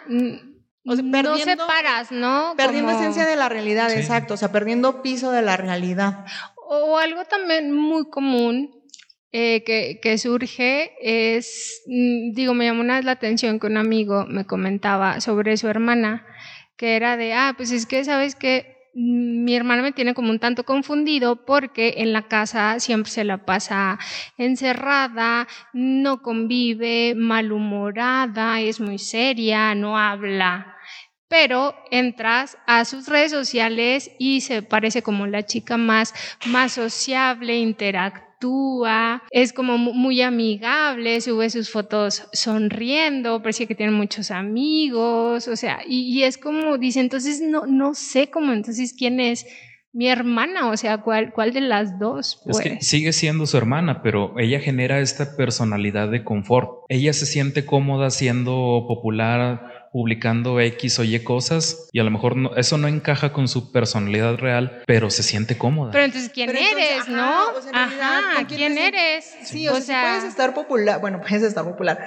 O 0.86 0.96
sea, 0.96 1.04
no 1.04 1.36
separas, 1.36 2.12
¿no? 2.12 2.54
Perdiendo 2.56 2.92
esencia 2.92 3.26
de 3.26 3.36
la 3.36 3.50
realidad, 3.50 3.92
exacto. 3.92 4.34
O 4.34 4.36
sea, 4.38 4.50
perdiendo 4.50 5.02
piso 5.02 5.30
de 5.32 5.42
la 5.42 5.58
realidad. 5.58 6.24
O 6.66 6.96
algo 6.96 7.24
también 7.26 7.72
muy 7.72 8.08
común 8.08 8.77
eh, 9.32 9.62
que, 9.64 10.00
que, 10.00 10.18
surge 10.18 10.92
es, 11.00 11.82
mm, 11.86 12.32
digo, 12.32 12.54
me 12.54 12.64
llamó 12.64 12.80
una 12.80 12.96
vez 12.96 13.04
la 13.04 13.12
atención 13.12 13.60
que 13.60 13.66
un 13.66 13.76
amigo 13.76 14.24
me 14.26 14.46
comentaba 14.46 15.20
sobre 15.20 15.56
su 15.56 15.68
hermana, 15.68 16.26
que 16.76 16.96
era 16.96 17.16
de, 17.16 17.34
ah, 17.34 17.54
pues 17.56 17.70
es 17.72 17.86
que, 17.86 18.04
¿sabes 18.04 18.34
que 18.34 18.78
mi 18.94 19.54
hermana 19.54 19.82
me 19.82 19.92
tiene 19.92 20.14
como 20.14 20.30
un 20.30 20.40
tanto 20.40 20.64
confundido 20.64 21.44
porque 21.44 21.94
en 21.98 22.12
la 22.12 22.26
casa 22.26 22.80
siempre 22.80 23.12
se 23.12 23.24
la 23.24 23.44
pasa 23.44 23.98
encerrada, 24.38 25.46
no 25.72 26.22
convive, 26.22 27.14
malhumorada, 27.14 28.60
es 28.60 28.80
muy 28.80 28.98
seria, 28.98 29.74
no 29.74 29.98
habla 29.98 30.74
pero 31.28 31.76
entras 31.90 32.56
a 32.66 32.84
sus 32.84 33.06
redes 33.06 33.30
sociales 33.30 34.10
y 34.18 34.40
se 34.40 34.62
parece 34.62 35.02
como 35.02 35.26
la 35.26 35.44
chica 35.44 35.76
más, 35.76 36.14
más 36.46 36.72
sociable, 36.72 37.58
interactúa, 38.38 39.22
es 39.30 39.52
como 39.52 39.78
muy 39.78 40.22
amigable, 40.22 41.20
sube 41.20 41.50
sus 41.50 41.70
fotos 41.70 42.28
sonriendo, 42.32 43.42
parece 43.42 43.66
que 43.66 43.74
tiene 43.74 43.92
muchos 43.92 44.30
amigos, 44.30 45.48
o 45.48 45.56
sea, 45.56 45.80
y, 45.86 46.22
es 46.22 46.38
como 46.38 46.78
dice, 46.78 47.00
entonces 47.00 47.40
no, 47.40 47.66
no 47.66 47.94
sé 47.94 48.30
cómo, 48.30 48.52
entonces 48.52 48.94
quién 48.96 49.20
es 49.20 49.46
mi 49.92 50.08
hermana, 50.08 50.68
o 50.68 50.76
sea, 50.76 50.98
¿cuál, 50.98 51.32
cuál 51.32 51.52
de 51.52 51.62
las 51.62 51.98
dos? 51.98 52.40
Es 52.46 52.60
que 52.60 52.70
pues? 52.72 52.86
sigue 52.86 53.12
siendo 53.12 53.46
su 53.46 53.56
hermana, 53.56 54.02
pero 54.02 54.38
ella 54.38 54.60
genera 54.60 55.00
esta 55.00 55.34
personalidad 55.36 56.10
de 56.10 56.24
confort. 56.24 56.84
Ella 56.88 57.12
se 57.14 57.26
siente 57.26 57.64
cómoda 57.64 58.10
siendo 58.10 58.84
popular, 58.86 59.77
publicando 59.92 60.60
X 60.60 60.98
o 60.98 61.04
Y 61.04 61.18
cosas 61.20 61.88
y 61.92 62.00
a 62.00 62.04
lo 62.04 62.10
mejor 62.10 62.34
eso 62.56 62.78
no 62.78 62.88
encaja 62.88 63.32
con 63.32 63.48
su 63.48 63.72
personalidad 63.72 64.36
real, 64.36 64.82
pero 64.86 65.10
se 65.10 65.22
siente 65.22 65.58
cómoda. 65.58 65.92
Pero 65.92 66.04
entonces, 66.04 66.30
¿quién 66.32 66.50
eres, 66.50 67.08
no? 67.08 67.42
ajá, 67.72 68.46
¿quién 68.46 68.78
eres? 68.78 69.36
Sí, 69.44 69.68
o, 69.68 69.80
sea, 69.80 70.02
puedes 70.02 70.24
estar 70.24 70.54
popular, 70.54 71.00
bueno, 71.00 71.20
puedes 71.20 71.42
estar 71.42 71.64
popular, 71.64 71.98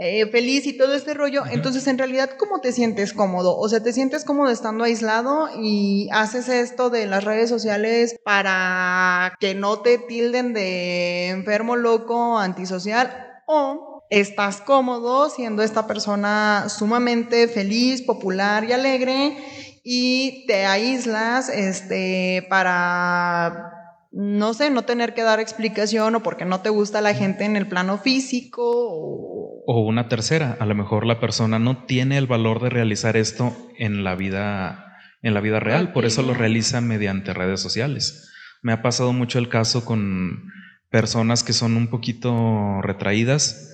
eh, 0.00 0.30
feliz 0.30 0.64
y 0.66 0.76
todo 0.76 0.94
este 0.94 1.12
rollo. 1.12 1.42
Entonces, 1.50 1.86
en 1.88 1.98
realidad, 1.98 2.30
¿cómo 2.38 2.60
te 2.60 2.72
sientes 2.72 3.12
cómodo? 3.12 3.58
O 3.58 3.68
sea, 3.68 3.82
¿te 3.82 3.92
sientes 3.92 4.24
cómodo 4.24 4.50
estando 4.50 4.84
aislado 4.84 5.48
y 5.60 6.08
haces 6.12 6.48
esto 6.48 6.88
de 6.88 7.06
las 7.06 7.24
redes 7.24 7.48
sociales 7.48 8.16
para 8.24 9.34
que 9.40 9.54
no 9.54 9.80
te 9.80 9.98
tilden 9.98 10.52
de 10.52 11.30
enfermo, 11.30 11.74
loco, 11.74 12.38
antisocial? 12.38 13.42
¿O 13.46 13.87
estás 14.10 14.60
cómodo 14.60 15.30
siendo 15.30 15.62
esta 15.62 15.86
persona 15.86 16.66
sumamente 16.68 17.48
feliz, 17.48 18.02
popular 18.02 18.64
y 18.64 18.72
alegre 18.72 19.36
y 19.84 20.44
te 20.46 20.66
aíslas 20.66 21.48
este, 21.48 22.46
para 22.48 23.72
no 24.10 24.54
sé, 24.54 24.70
no 24.70 24.82
tener 24.82 25.14
que 25.14 25.22
dar 25.22 25.38
explicación 25.38 26.14
o 26.14 26.22
porque 26.22 26.44
no 26.44 26.60
te 26.60 26.70
gusta 26.70 27.00
la 27.00 27.14
gente 27.14 27.44
en 27.44 27.56
el 27.56 27.68
plano 27.68 27.98
físico 27.98 28.62
o... 28.64 29.62
o... 29.66 29.80
una 29.86 30.08
tercera, 30.08 30.56
a 30.58 30.66
lo 30.66 30.74
mejor 30.74 31.06
la 31.06 31.20
persona 31.20 31.58
no 31.58 31.84
tiene 31.84 32.16
el 32.16 32.26
valor 32.26 32.62
de 32.62 32.70
realizar 32.70 33.16
esto 33.16 33.54
en 33.78 34.04
la 34.04 34.14
vida 34.14 34.84
en 35.20 35.34
la 35.34 35.40
vida 35.40 35.58
real, 35.58 35.92
por 35.92 36.04
eso 36.04 36.22
lo 36.22 36.32
realiza 36.32 36.80
mediante 36.80 37.34
redes 37.34 37.60
sociales. 37.60 38.30
Me 38.62 38.72
ha 38.72 38.82
pasado 38.82 39.12
mucho 39.12 39.40
el 39.40 39.48
caso 39.48 39.84
con 39.84 40.44
personas 40.90 41.42
que 41.42 41.52
son 41.52 41.76
un 41.76 41.88
poquito 41.88 42.80
retraídas 42.82 43.67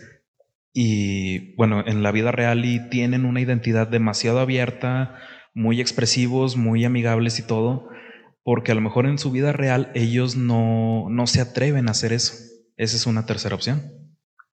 y 0.75 1.55
bueno, 1.55 1.85
en 1.87 2.03
la 2.03 2.11
vida 2.11 2.33
real 2.33 2.65
y 2.65 2.91
tienen 2.91 3.25
una 3.25 3.41
identidad 3.41 3.87
demasiado 3.87 4.41
abierta, 4.41 5.17
muy 5.55 5.81
expresivos, 5.81 6.57
muy 6.57 6.85
amigables 6.85 7.39
y 7.39 7.47
todo, 7.47 7.89
porque 8.43 8.73
a 8.73 8.75
lo 8.75 8.81
mejor 8.81 9.07
en 9.07 9.17
su 9.17 9.31
vida 9.31 9.53
real 9.53 9.93
ellos 9.95 10.37
no, 10.37 11.07
no 11.09 11.29
se 11.29 11.41
atreven 11.41 11.87
a 11.89 11.93
hacer 11.93 12.13
eso. 12.13 12.35
Esa 12.77 12.97
es 12.97 13.07
una 13.07 13.25
tercera 13.25 13.55
opción. 13.55 14.05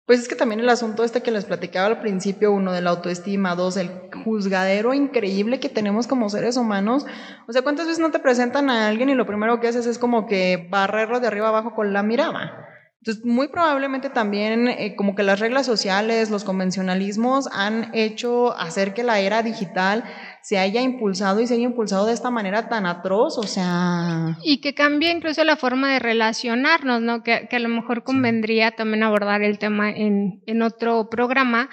Pues 0.05 0.19
es 0.19 0.27
que 0.27 0.35
también 0.35 0.59
el 0.59 0.69
asunto 0.69 1.03
este 1.03 1.23
que 1.23 1.31
les 1.31 1.45
platicaba 1.45 1.87
al 1.87 2.01
principio, 2.01 2.51
uno 2.51 2.71
de 2.71 2.81
la 2.81 2.91
autoestima, 2.91 3.55
dos, 3.55 3.77
el 3.77 3.89
juzgadero 4.23 4.93
increíble 4.93 5.59
que 5.59 5.69
tenemos 5.69 6.05
como 6.05 6.29
seres 6.29 6.55
humanos. 6.55 7.05
O 7.47 7.53
sea, 7.53 7.63
¿cuántas 7.63 7.87
veces 7.87 7.99
no 7.99 8.11
te 8.11 8.19
presentan 8.19 8.69
a 8.69 8.89
alguien 8.89 9.09
y 9.09 9.15
lo 9.15 9.25
primero 9.25 9.59
que 9.59 9.69
haces 9.69 9.87
es 9.87 9.97
como 9.97 10.27
que 10.27 10.67
barrerlo 10.69 11.19
de 11.19 11.27
arriba 11.27 11.47
abajo 11.47 11.73
con 11.73 11.93
la 11.93 12.03
mirada? 12.03 12.70
Entonces, 13.01 13.25
muy 13.25 13.47
probablemente 13.47 14.11
también 14.11 14.67
eh, 14.67 14.95
como 14.95 15.15
que 15.15 15.23
las 15.23 15.39
reglas 15.39 15.65
sociales, 15.65 16.29
los 16.29 16.43
convencionalismos 16.43 17.49
han 17.51 17.89
hecho 17.95 18.55
hacer 18.55 18.93
que 18.93 19.01
la 19.01 19.19
era 19.19 19.41
digital 19.41 20.03
se 20.43 20.59
haya 20.59 20.81
impulsado 20.81 21.39
y 21.39 21.47
se 21.47 21.55
haya 21.55 21.63
impulsado 21.63 22.05
de 22.05 22.13
esta 22.13 22.29
manera 22.29 22.69
tan 22.69 22.85
atroz, 22.85 23.39
o 23.39 23.43
sea... 23.47 24.37
Y 24.43 24.61
que 24.61 24.75
cambie 24.75 25.09
incluso 25.09 25.43
la 25.43 25.57
forma 25.57 25.91
de 25.93 25.97
relacionarnos, 25.97 27.01
¿no? 27.01 27.23
Que, 27.23 27.47
que 27.49 27.55
a 27.55 27.59
lo 27.59 27.69
mejor 27.69 28.03
convendría 28.03 28.69
también 28.69 29.01
abordar 29.01 29.41
el 29.41 29.57
tema 29.57 29.89
en, 29.89 30.43
en 30.45 30.61
otro 30.61 31.09
programa, 31.09 31.71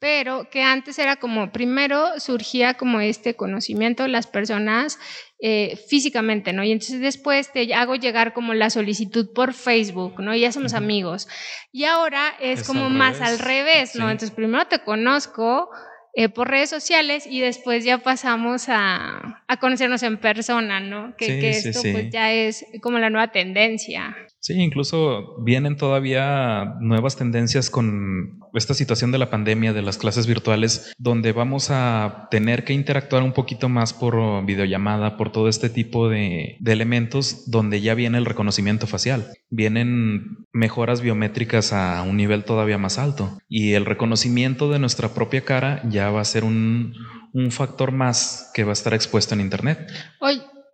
pero 0.00 0.48
que 0.50 0.62
antes 0.62 0.98
era 0.98 1.16
como, 1.16 1.50
primero 1.50 2.20
surgía 2.20 2.74
como 2.74 3.00
este 3.00 3.34
conocimiento 3.34 4.04
de 4.04 4.10
las 4.10 4.26
personas 4.26 4.98
eh, 5.40 5.76
físicamente, 5.88 6.52
¿no? 6.52 6.62
Y 6.62 6.72
entonces 6.72 7.00
después 7.00 7.52
te 7.52 7.72
hago 7.74 7.96
llegar 7.96 8.32
como 8.32 8.54
la 8.54 8.70
solicitud 8.70 9.32
por 9.32 9.54
Facebook, 9.54 10.20
¿no? 10.20 10.34
Y 10.34 10.40
ya 10.40 10.52
somos 10.52 10.74
amigos. 10.74 11.28
Y 11.72 11.84
ahora 11.84 12.34
es, 12.40 12.66
como 12.66 12.90
más 12.90 13.20
al 13.20 13.38
revés, 13.38 13.94
¿no? 13.94 14.10
Entonces 14.10 14.30
primero 14.30 14.66
te 14.66 14.80
conozco, 14.80 15.68
eh, 16.14 16.28
por 16.28 16.48
redes 16.48 16.68
sociales 16.68 17.28
y 17.28 17.40
después 17.40 17.84
ya 17.84 17.98
pasamos 17.98 18.64
a, 18.66 19.44
conocernos 19.60 20.02
en 20.02 20.18
persona, 20.18 20.80
¿no? 20.80 21.14
Que, 21.16 21.50
esto 21.50 21.80
pues 21.80 22.10
ya 22.10 22.32
es 22.32 22.66
como 22.82 22.98
la 22.98 23.08
nueva 23.08 23.30
tendencia. 23.30 24.16
Sí, 24.40 24.54
incluso 24.54 25.36
vienen 25.42 25.76
todavía 25.76 26.76
nuevas 26.80 27.16
tendencias 27.16 27.70
con 27.70 28.38
esta 28.54 28.72
situación 28.72 29.10
de 29.10 29.18
la 29.18 29.30
pandemia, 29.30 29.72
de 29.72 29.82
las 29.82 29.98
clases 29.98 30.26
virtuales, 30.26 30.92
donde 30.96 31.32
vamos 31.32 31.70
a 31.70 32.28
tener 32.30 32.64
que 32.64 32.72
interactuar 32.72 33.22
un 33.22 33.32
poquito 33.32 33.68
más 33.68 33.92
por 33.92 34.44
videollamada, 34.46 35.16
por 35.16 35.32
todo 35.32 35.48
este 35.48 35.68
tipo 35.68 36.08
de, 36.08 36.56
elementos, 36.64 37.50
donde 37.50 37.80
ya 37.80 37.94
viene 37.94 38.18
el 38.18 38.24
reconocimiento 38.24 38.86
facial. 38.86 39.32
Vienen 39.50 40.46
mejoras 40.52 41.00
biométricas 41.00 41.72
a 41.72 42.02
un 42.02 42.16
nivel 42.16 42.44
todavía 42.44 42.78
más 42.78 42.98
alto 42.98 43.38
y 43.48 43.72
el 43.72 43.86
reconocimiento 43.86 44.70
de 44.70 44.78
nuestra 44.78 45.14
propia 45.14 45.44
cara 45.44 45.82
ya 45.88 46.10
va 46.10 46.20
a 46.20 46.24
ser 46.24 46.44
un, 46.44 46.94
un 47.32 47.50
factor 47.50 47.92
más 47.92 48.50
que 48.54 48.64
va 48.64 48.70
a 48.70 48.72
estar 48.74 48.94
expuesto 48.94 49.34
en 49.34 49.40
Internet. 49.40 49.90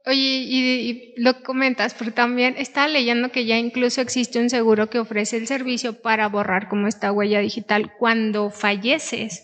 Oye, 0.07 0.19
y, 0.19 1.15
lo 1.17 1.43
comentas, 1.43 1.95
pero 1.95 2.13
también 2.13 2.57
estaba 2.59 2.89
leyendo 2.89 3.33
que 3.33 3.47
ya 3.47 3.57
incluso 3.57 4.03
existe 4.03 4.39
un 4.39 4.51
seguro 4.51 4.91
que 4.91 4.99
ofrece 4.99 5.39
el 5.39 5.47
servicio 5.47 6.03
para 6.03 6.29
borrar 6.29 6.69
como 6.69 6.89
esta 6.89 7.11
huella 7.11 7.41
digital 7.41 7.93
cuando 7.99 8.51
falleces 8.51 9.43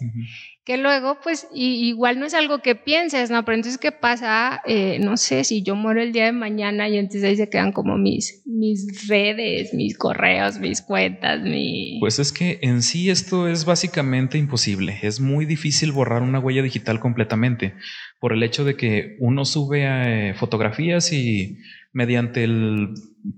que 0.70 0.76
luego, 0.76 1.18
pues, 1.20 1.48
igual 1.52 2.20
no 2.20 2.26
es 2.26 2.32
algo 2.32 2.60
que 2.62 2.76
pienses, 2.76 3.28
¿no? 3.28 3.44
Pero 3.44 3.56
entonces, 3.56 3.76
¿qué 3.76 3.90
pasa? 3.90 4.60
Eh, 4.64 5.00
no 5.00 5.16
sé, 5.16 5.42
si 5.42 5.64
yo 5.64 5.74
muero 5.74 6.00
el 6.00 6.12
día 6.12 6.26
de 6.26 6.32
mañana 6.32 6.88
y 6.88 6.96
entonces 6.96 7.24
ahí 7.24 7.34
se 7.34 7.50
quedan 7.50 7.72
como 7.72 7.98
mis, 7.98 8.44
mis 8.46 9.08
redes, 9.08 9.74
mis 9.74 9.98
correos, 9.98 10.60
mis 10.60 10.80
cuentas, 10.80 11.42
mi... 11.42 11.96
Pues 11.98 12.20
es 12.20 12.32
que 12.32 12.60
en 12.62 12.82
sí 12.82 13.10
esto 13.10 13.48
es 13.48 13.64
básicamente 13.64 14.38
imposible. 14.38 14.96
Es 15.02 15.18
muy 15.18 15.44
difícil 15.44 15.90
borrar 15.90 16.22
una 16.22 16.38
huella 16.38 16.62
digital 16.62 17.00
completamente 17.00 17.74
por 18.20 18.32
el 18.32 18.44
hecho 18.44 18.64
de 18.64 18.76
que 18.76 19.16
uno 19.18 19.44
sube 19.44 19.82
eh, 19.86 20.34
fotografías 20.34 21.12
y 21.12 21.58
mediante 21.92 22.44
el, 22.44 22.90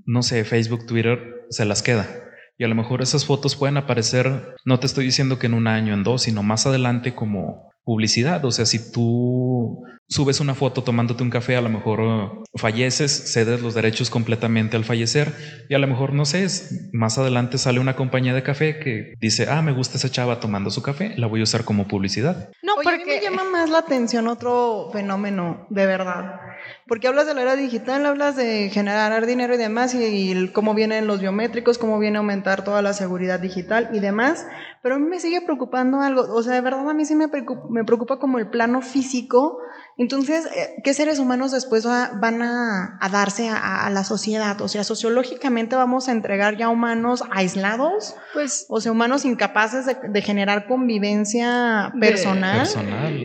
no 0.04 0.22
sé, 0.22 0.44
Facebook, 0.44 0.84
Twitter, 0.84 1.46
se 1.48 1.64
las 1.64 1.82
queda. 1.82 2.21
Y 2.62 2.64
a 2.64 2.68
lo 2.68 2.76
mejor 2.76 3.02
esas 3.02 3.26
fotos 3.26 3.56
pueden 3.56 3.76
aparecer, 3.76 4.54
no 4.64 4.78
te 4.78 4.86
estoy 4.86 5.04
diciendo 5.04 5.36
que 5.36 5.48
en 5.48 5.54
un 5.54 5.66
año, 5.66 5.94
en 5.94 6.04
dos, 6.04 6.22
sino 6.22 6.44
más 6.44 6.64
adelante 6.64 7.12
como 7.12 7.72
publicidad. 7.82 8.44
O 8.44 8.52
sea, 8.52 8.66
si 8.66 8.92
tú 8.92 9.82
subes 10.08 10.38
una 10.38 10.54
foto 10.54 10.84
tomándote 10.84 11.24
un 11.24 11.30
café, 11.30 11.56
a 11.56 11.60
lo 11.60 11.68
mejor 11.68 12.00
uh, 12.00 12.44
falleces, 12.54 13.32
cedes 13.32 13.62
los 13.62 13.74
derechos 13.74 14.10
completamente 14.10 14.76
al 14.76 14.84
fallecer 14.84 15.34
y 15.68 15.74
a 15.74 15.78
lo 15.80 15.88
mejor, 15.88 16.12
no 16.12 16.24
sé, 16.24 16.46
más 16.92 17.18
adelante 17.18 17.58
sale 17.58 17.80
una 17.80 17.96
compañía 17.96 18.32
de 18.32 18.44
café 18.44 18.78
que 18.78 19.14
dice, 19.20 19.48
ah, 19.50 19.60
me 19.60 19.72
gusta 19.72 19.96
esa 19.96 20.12
chava 20.12 20.38
tomando 20.38 20.70
su 20.70 20.82
café, 20.82 21.14
la 21.16 21.26
voy 21.26 21.40
a 21.40 21.42
usar 21.42 21.64
como 21.64 21.88
publicidad. 21.88 22.50
No, 22.62 22.74
porque... 22.76 22.90
a 22.90 22.96
mí 22.98 23.04
me 23.06 23.20
llama 23.20 23.42
más 23.50 23.70
la 23.70 23.78
atención 23.78 24.28
otro 24.28 24.90
fenómeno, 24.92 25.66
de 25.68 25.86
verdad. 25.86 26.41
Porque 26.86 27.08
hablas 27.08 27.26
de 27.26 27.34
la 27.34 27.42
era 27.42 27.56
digital, 27.56 28.04
hablas 28.06 28.36
de 28.36 28.70
generar 28.70 29.26
dinero 29.26 29.54
y 29.54 29.58
demás, 29.58 29.94
y, 29.94 30.48
cómo 30.52 30.74
vienen 30.74 31.06
los 31.06 31.20
biométricos, 31.20 31.78
cómo 31.78 31.98
viene 31.98 32.16
a 32.16 32.20
aumentar 32.20 32.64
toda 32.64 32.82
la 32.82 32.92
seguridad 32.92 33.40
digital 33.40 33.90
y 33.92 34.00
demás, 34.00 34.46
pero 34.82 34.96
a 34.96 34.98
mí 34.98 35.06
me 35.06 35.20
sigue 35.20 35.40
preocupando 35.40 36.00
algo, 36.00 36.22
o 36.22 36.42
sea, 36.42 36.54
de 36.54 36.60
verdad 36.60 36.88
a 36.88 36.94
mí 36.94 37.04
sí 37.04 37.14
me 37.14 37.28
preocupa, 37.28 37.66
me 37.70 37.84
preocupa 37.84 38.18
como 38.18 38.38
el 38.38 38.48
plano 38.48 38.82
físico 38.82 39.58
entonces, 39.98 40.46
eh, 40.46 40.80
¿qué 40.82 40.94
seres 40.94 41.18
humanos 41.18 41.52
después 41.52 41.84
van 41.84 42.42
a, 42.42 42.98
darse 43.10 43.50
a, 43.50 43.90
la 43.90 44.04
sociedad? 44.04 44.60
O 44.62 44.68
sea, 44.68 44.84
sociológicamente 44.84 45.76
vamos 45.76 46.08
a 46.08 46.12
entregar 46.12 46.56
ya 46.56 46.68
humanos 46.70 47.22
aislados, 47.30 48.16
pues, 48.32 48.66
o 48.68 48.80
sea, 48.80 48.92
humanos 48.92 49.24
incapaces 49.24 49.86
de, 49.86 50.22
generar 50.22 50.66
convivencia 50.66 51.92
personal. 52.00 52.66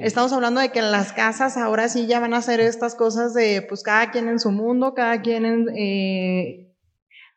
Estamos 0.01 0.33
hablando 0.33 0.59
de 0.59 0.71
que 0.71 0.79
en 0.79 0.91
las 0.91 1.13
casas 1.13 1.57
ahora 1.57 1.87
sí 1.87 2.05
ya 2.07 2.19
van 2.19 2.33
a 2.33 2.37
hacer 2.37 2.59
estas 2.59 2.95
cosas 2.95 3.33
de, 3.33 3.61
pues, 3.61 3.83
cada 3.83 4.11
quien 4.11 4.27
en 4.27 4.39
su 4.39 4.51
mundo, 4.51 4.93
cada 4.93 5.21
quien 5.21 5.45
en... 5.45 5.69
Eh, 5.75 6.67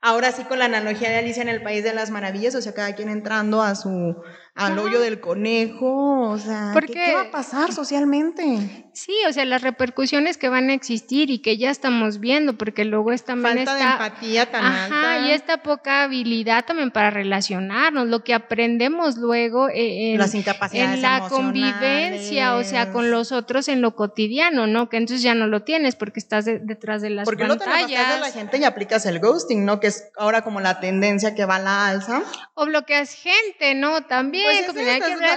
ahora 0.02 0.32
sí 0.32 0.44
con 0.44 0.58
la 0.58 0.64
analogía 0.64 1.10
de 1.10 1.18
Alicia 1.18 1.42
en 1.42 1.48
el 1.48 1.62
País 1.62 1.84
de 1.84 1.94
las 1.94 2.10
Maravillas, 2.10 2.54
o 2.54 2.62
sea, 2.62 2.74
cada 2.74 2.94
quien 2.94 3.08
entrando 3.08 3.62
a 3.62 3.74
su 3.74 4.16
al 4.54 4.78
hoyo 4.78 5.00
del 5.00 5.20
conejo, 5.20 6.28
o 6.28 6.38
sea, 6.38 6.74
¿qué, 6.86 7.14
va 7.14 7.22
a 7.22 7.30
pasar 7.30 7.72
socialmente? 7.72 8.89
Sí, 8.92 9.14
o 9.29 9.33
sea, 9.33 9.44
las 9.44 9.62
repercusiones 9.62 10.37
que 10.37 10.48
van 10.48 10.70
a 10.70 10.74
existir 10.74 11.31
y 11.31 11.38
que 11.38 11.57
ya 11.57 11.70
estamos 11.70 12.18
viendo, 12.18 12.59
porque 12.59 12.85
luego 12.85 13.12
es 13.12 13.24
también 13.24 13.64
Falta 13.64 13.74
de 13.74 13.83
empatía 13.83 14.50
tan 14.50 14.64
ajá, 14.64 15.18
y 15.26 15.31
esta 15.31 15.62
poca 15.62 16.03
habilidad 16.03 16.64
también 16.64 16.90
para 16.90 17.11
relacionarnos, 17.11 18.09
lo 18.09 18.24
que 18.24 18.35
aprendemos 18.35 19.16
luego 19.16 19.68
eh, 19.68 20.12
en, 20.12 20.18
Las 20.18 20.35
incapacidades 20.35 20.96
en 20.96 21.03
la 21.03 21.29
convivencia, 21.29 22.57
o 22.57 22.64
sea, 22.64 22.90
con 22.90 23.11
los 23.11 23.33
otros 23.33 23.68
en 23.68 23.81
lo 23.81 23.94
cotidiano, 23.94 24.66
¿no? 24.66 24.88
Que 24.88 24.96
entonces 24.96 25.22
ya 25.22 25.35
no 25.35 25.46
lo 25.46 25.62
tienes 25.62 25.96
porque 25.96 26.18
estás 26.18 26.44
detrás 26.44 27.03
de 27.03 27.11
las 27.11 27.24
porque 27.24 27.46
pantallas. 27.46 27.81
Porque 27.81 27.96
no 27.96 28.14
te 28.14 28.20
la 28.20 28.33
gente 28.33 28.59
y 28.59 28.64
aplicas 28.64 29.07
el 29.07 29.20
ghosting, 29.20 29.64
¿no? 29.64 29.81
Que 29.81 29.88
es 29.88 30.11
ahora 30.16 30.42
como 30.42 30.61
la 30.61 30.81
tendencia 30.81 31.35
que 31.35 31.44
va 31.44 31.57
a 31.57 31.61
la 31.61 31.88
alza. 31.88 32.22
O 32.55 32.66
bloqueas 32.66 33.14
gente, 33.14 33.74
¿no? 33.74 34.03
También 34.03 34.64
pues 34.66 34.76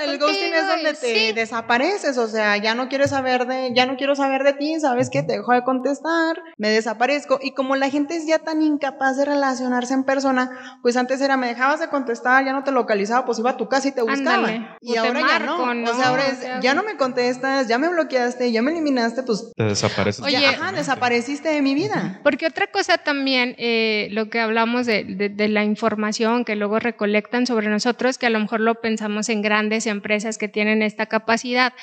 el 0.06 0.18
ghosting 0.18 0.54
es 0.54 0.68
donde 0.68 0.94
te 0.94 1.34
desapareces, 1.34 2.18
o 2.18 2.28
sea, 2.28 2.58
ya 2.58 2.76
no 2.76 2.90
quiero 2.90 3.08
saber 3.08 3.43
de, 3.46 3.74
ya 3.74 3.86
no 3.86 3.96
quiero 3.96 4.16
saber 4.16 4.44
de 4.44 4.54
ti, 4.54 4.80
¿sabes 4.80 5.10
qué? 5.10 5.24
Te 5.24 5.34
dejo 5.34 5.54
de 5.54 5.64
contestar, 5.64 6.42
me 6.58 6.70
desaparezco. 6.70 7.40
Y 7.42 7.52
como 7.52 7.76
la 7.76 7.90
gente 7.90 8.16
es 8.16 8.26
ya 8.26 8.40
tan 8.40 8.62
incapaz 8.62 9.18
de 9.18 9.26
relacionarse 9.26 9.94
en 9.94 10.04
persona, 10.04 10.80
pues 10.82 10.98
antes 10.98 11.22
era, 11.22 11.38
me 11.38 11.48
dejabas 11.48 11.80
de 11.80 11.90
contestar, 11.90 12.46
ya 12.46 12.54
no 12.54 12.64
te 12.64 12.72
localizaba, 12.72 13.26
pues 13.26 13.40
iba 13.40 13.52
a 13.52 13.58
tu 13.58 13.68
casa 13.68 13.88
y 13.88 13.92
te 13.92 14.02
buscaba. 14.02 14.78
Y 14.82 14.98
ahora 14.98 15.22
ya 15.22 15.40
no. 15.40 15.64
O 15.64 15.96
sea, 15.96 16.10
ahora 16.10 16.28
es, 16.28 16.40
ya 16.62 16.74
no 16.74 16.84
me 16.84 16.98
contestas, 16.98 17.68
ya 17.68 17.78
me 17.78 17.90
bloqueaste, 17.90 18.52
ya 18.52 18.62
me 18.62 18.72
eliminaste, 18.72 19.24
pues. 19.24 19.52
Te 19.56 19.64
desapareces. 19.64 20.24
Oye, 20.24 20.46
ajá, 20.46 20.72
desapareciste 20.72 21.50
de 21.50 21.62
mi 21.62 21.76
vida. 21.76 22.20
Porque 22.24 22.48
otra 22.48 22.68
cosa 22.68 22.98
también, 22.98 23.56
eh, 23.58 24.08
lo 24.12 24.30
que 24.30 24.40
hablamos 24.40 24.86
de, 24.86 25.04
de 25.04 25.48
la 25.48 25.64
información 25.64 26.46
que 26.46 26.56
luego 26.56 26.80
recolectan 26.80 27.46
sobre 27.46 27.70
nosotros, 27.70 28.18
que 28.18 28.26
a 28.26 28.30
lo 28.30 28.40
mejor 28.40 28.60
lo 28.60 28.76
pensamos 28.76 29.30
en 29.30 29.42
grandes 29.42 29.88
empresas 29.88 30.38
que 30.38 30.48
tienen 30.48 30.82
esta 30.82 31.06
capacidad, 31.06 31.74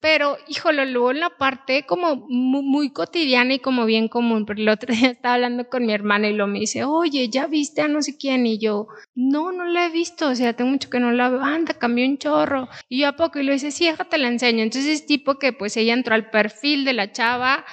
pero 0.00 0.38
híjole, 0.48 0.86
luego 0.86 1.09
en 1.10 1.20
la 1.20 1.30
parte 1.30 1.84
como 1.86 2.16
muy, 2.28 2.90
cotidiana 2.90 3.54
y 3.54 3.58
como 3.58 3.84
bien 3.84 4.08
común, 4.08 4.46
pero 4.46 4.60
el 4.60 4.68
otro 4.68 4.94
día 4.94 5.10
estaba 5.10 5.34
hablando 5.34 5.68
con 5.68 5.86
mi 5.86 5.92
hermana 5.92 6.28
y 6.28 6.34
lo 6.34 6.46
me 6.46 6.60
dice, 6.60 6.84
oye, 6.84 7.28
¿ya 7.28 7.46
viste 7.46 7.82
a 7.82 7.88
no 7.88 8.02
sé 8.02 8.16
quién? 8.16 8.46
Y 8.46 8.58
yo, 8.58 8.88
no, 9.14 9.52
no 9.52 9.64
la 9.64 9.86
he 9.86 9.90
visto, 9.90 10.28
o 10.28 10.34
sea, 10.34 10.54
tengo 10.54 10.70
mucho 10.70 10.90
que 10.90 11.00
no 11.00 11.12
la 11.12 11.28
veo, 11.28 11.42
anda, 11.42 11.74
cambió 11.74 12.06
un 12.06 12.18
chorro. 12.18 12.68
Y 12.88 13.00
yo 13.00 13.08
a 13.08 13.16
poco 13.16 13.38
y 13.38 13.42
lo 13.42 13.52
dice, 13.52 13.70
sí, 13.70 13.86
déjate 13.86 14.18
la 14.18 14.28
enseño. 14.28 14.62
Entonces, 14.62 15.06
tipo 15.06 15.38
que 15.38 15.52
pues 15.52 15.76
ella 15.76 15.94
entró 15.94 16.14
al 16.14 16.30
perfil 16.30 16.84
de 16.84 16.92
la 16.92 17.12
chava, 17.12 17.64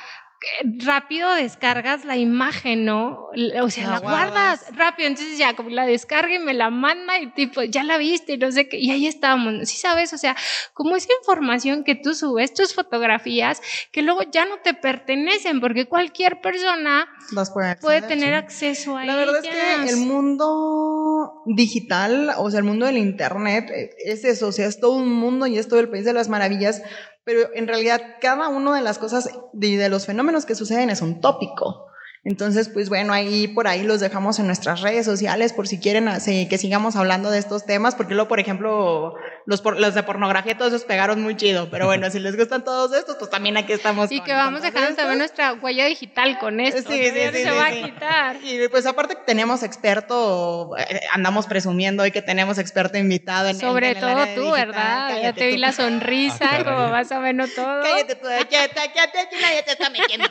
rápido 0.80 1.34
descargas 1.34 2.06
la 2.06 2.18
imagen, 2.18 2.86
¿no? 2.86 3.30
O 3.62 3.70
sea, 3.70 3.90
la, 3.90 4.00
guardas. 4.00 4.66
rápido, 4.76 5.08
entonces 5.08 5.38
ya 5.38 5.56
como 5.56 5.70
la 5.70 5.86
descarga 5.86 6.36
y 6.36 6.40
me 6.40 6.54
la 6.54 6.70
manda 6.70 7.20
y 7.20 7.32
tipo, 7.32 7.64
ya 7.64 7.84
la 7.84 7.98
viste 7.98 8.34
y 8.34 8.38
no 8.38 8.52
sé 8.52 8.68
qué, 8.70 8.78
y 8.78 8.92
ahí 8.92 9.08
estábamos, 9.08 9.68
sí 9.68 9.78
sabes, 9.78 10.14
o 10.14 10.18
sea, 10.18 10.36
como 10.74 10.96
esa 10.96 11.10
información 11.20 11.84
que 11.84 11.96
tú 11.96 12.14
subes, 12.14 12.54
tus 12.54 12.74
fotografías, 12.74 13.62
que 13.92 14.02
luego 14.02 14.22
ya 14.32 14.46
no 14.46 14.60
te 14.64 14.74
pertenecen, 14.74 15.60
porque 15.60 15.88
cualquier 15.88 16.42
persona 16.42 17.08
puede, 17.82 18.02
tener 18.04 18.34
acceso 18.34 18.98
a 18.98 19.06
La 19.06 19.16
verdad 19.16 19.44
es 19.44 19.50
que 19.50 19.90
el 19.90 19.98
mundo 19.98 21.44
digital, 21.46 22.34
o 22.38 22.50
sea, 22.50 22.60
el 22.60 22.66
mundo 22.66 22.86
del 22.86 22.98
internet, 22.98 23.70
eh, 23.74 23.90
es 24.06 24.24
eso, 24.24 24.48
o 24.48 24.52
sea, 24.52 24.68
es 24.68 24.80
todo 24.80 24.94
un 24.94 25.12
mundo 25.12 25.48
y 25.48 25.58
es 25.58 25.68
todo 25.68 25.80
el 25.80 25.90
país 25.90 26.06
de 26.06 26.14
las 26.14 26.30
maravillas, 26.30 26.82
pero 27.28 27.50
en 27.54 27.68
realidad 27.68 28.02
cada 28.22 28.48
una 28.48 28.74
de 28.74 28.82
las 28.82 29.00
cosas, 29.00 29.30
de, 29.52 29.76
de 29.76 29.90
los 29.90 30.06
fenómenos 30.06 30.46
que 30.46 30.56
suceden 30.56 30.90
es 30.90 31.02
un 31.02 31.20
tópico. 31.20 31.88
Entonces, 32.24 32.68
pues 32.68 32.90
bueno, 32.90 33.14
ahí 33.14 33.48
por 33.48 33.68
ahí 33.68 33.84
los 33.84 34.00
dejamos 34.00 34.38
en 34.40 34.48
nuestras 34.48 34.82
redes 34.82 35.06
sociales 35.06 35.54
por 35.54 35.68
si 35.68 35.80
quieren 35.80 36.10
que 36.50 36.58
sigamos 36.58 36.96
hablando 36.96 37.32
de 37.32 37.40
estos 37.40 37.66
temas, 37.66 37.96
porque 37.96 38.16
luego, 38.16 38.28
por 38.28 38.40
ejemplo, 38.40 39.16
los, 39.46 39.64
los 39.64 39.96
de 39.96 40.04
pornografía 40.04 40.58
todos 40.58 40.74
esos 40.74 40.86
pegaron 40.86 41.22
muy 41.22 41.38
chido, 41.38 41.70
pero 41.70 41.86
bueno, 41.86 42.10
si 42.12 42.20
les 42.20 42.36
gustan 42.36 42.64
todos 42.66 42.94
estos, 42.94 43.16
pues 43.16 43.30
también 43.30 43.56
aquí 43.56 43.72
estamos. 43.72 44.12
Y 44.12 44.22
que 44.22 44.34
vamos 44.34 44.62
dejando 44.62 44.96
también 44.96 45.20
nuestra 45.20 45.54
huella 45.54 45.86
digital 45.86 46.38
con 46.40 46.60
esto. 46.60 46.92
Sí, 46.92 47.02
sí, 47.02 47.12
sí, 47.32 47.44
se 47.44 47.52
va 47.52 47.68
a 47.68 47.72
quitar. 47.72 48.38
Y 48.44 48.68
pues 48.68 48.86
aparte 48.86 49.18
tenemos 49.26 49.64
experto, 49.64 50.76
eh, 50.78 51.00
andamos 51.14 51.46
presumiendo 51.46 52.04
hoy 52.04 52.12
que 52.12 52.22
tenemos 52.22 52.58
experto 52.58 52.98
invitado 52.98 53.48
en 53.48 53.58
Sobre 53.58 53.96
todo 53.96 54.26
tú, 54.36 54.52
¿verdad? 54.52 55.22
ya 55.22 55.34
te 55.34 55.48
vi 55.48 55.58
la 55.58 55.72
sonrisa, 55.72 56.58
ah, 56.58 56.64
como 56.64 56.92
vas 56.92 57.12
a 57.12 57.20
verlo 57.20 57.46
todo. 57.48 57.84
Cállate 57.84 58.16
tú, 58.16 58.28
cállate, 58.28 58.74
cállate, 58.76 59.42
nadie 59.42 59.64
te 59.64 59.72
está 59.72 59.90
metiendo. 59.90 60.28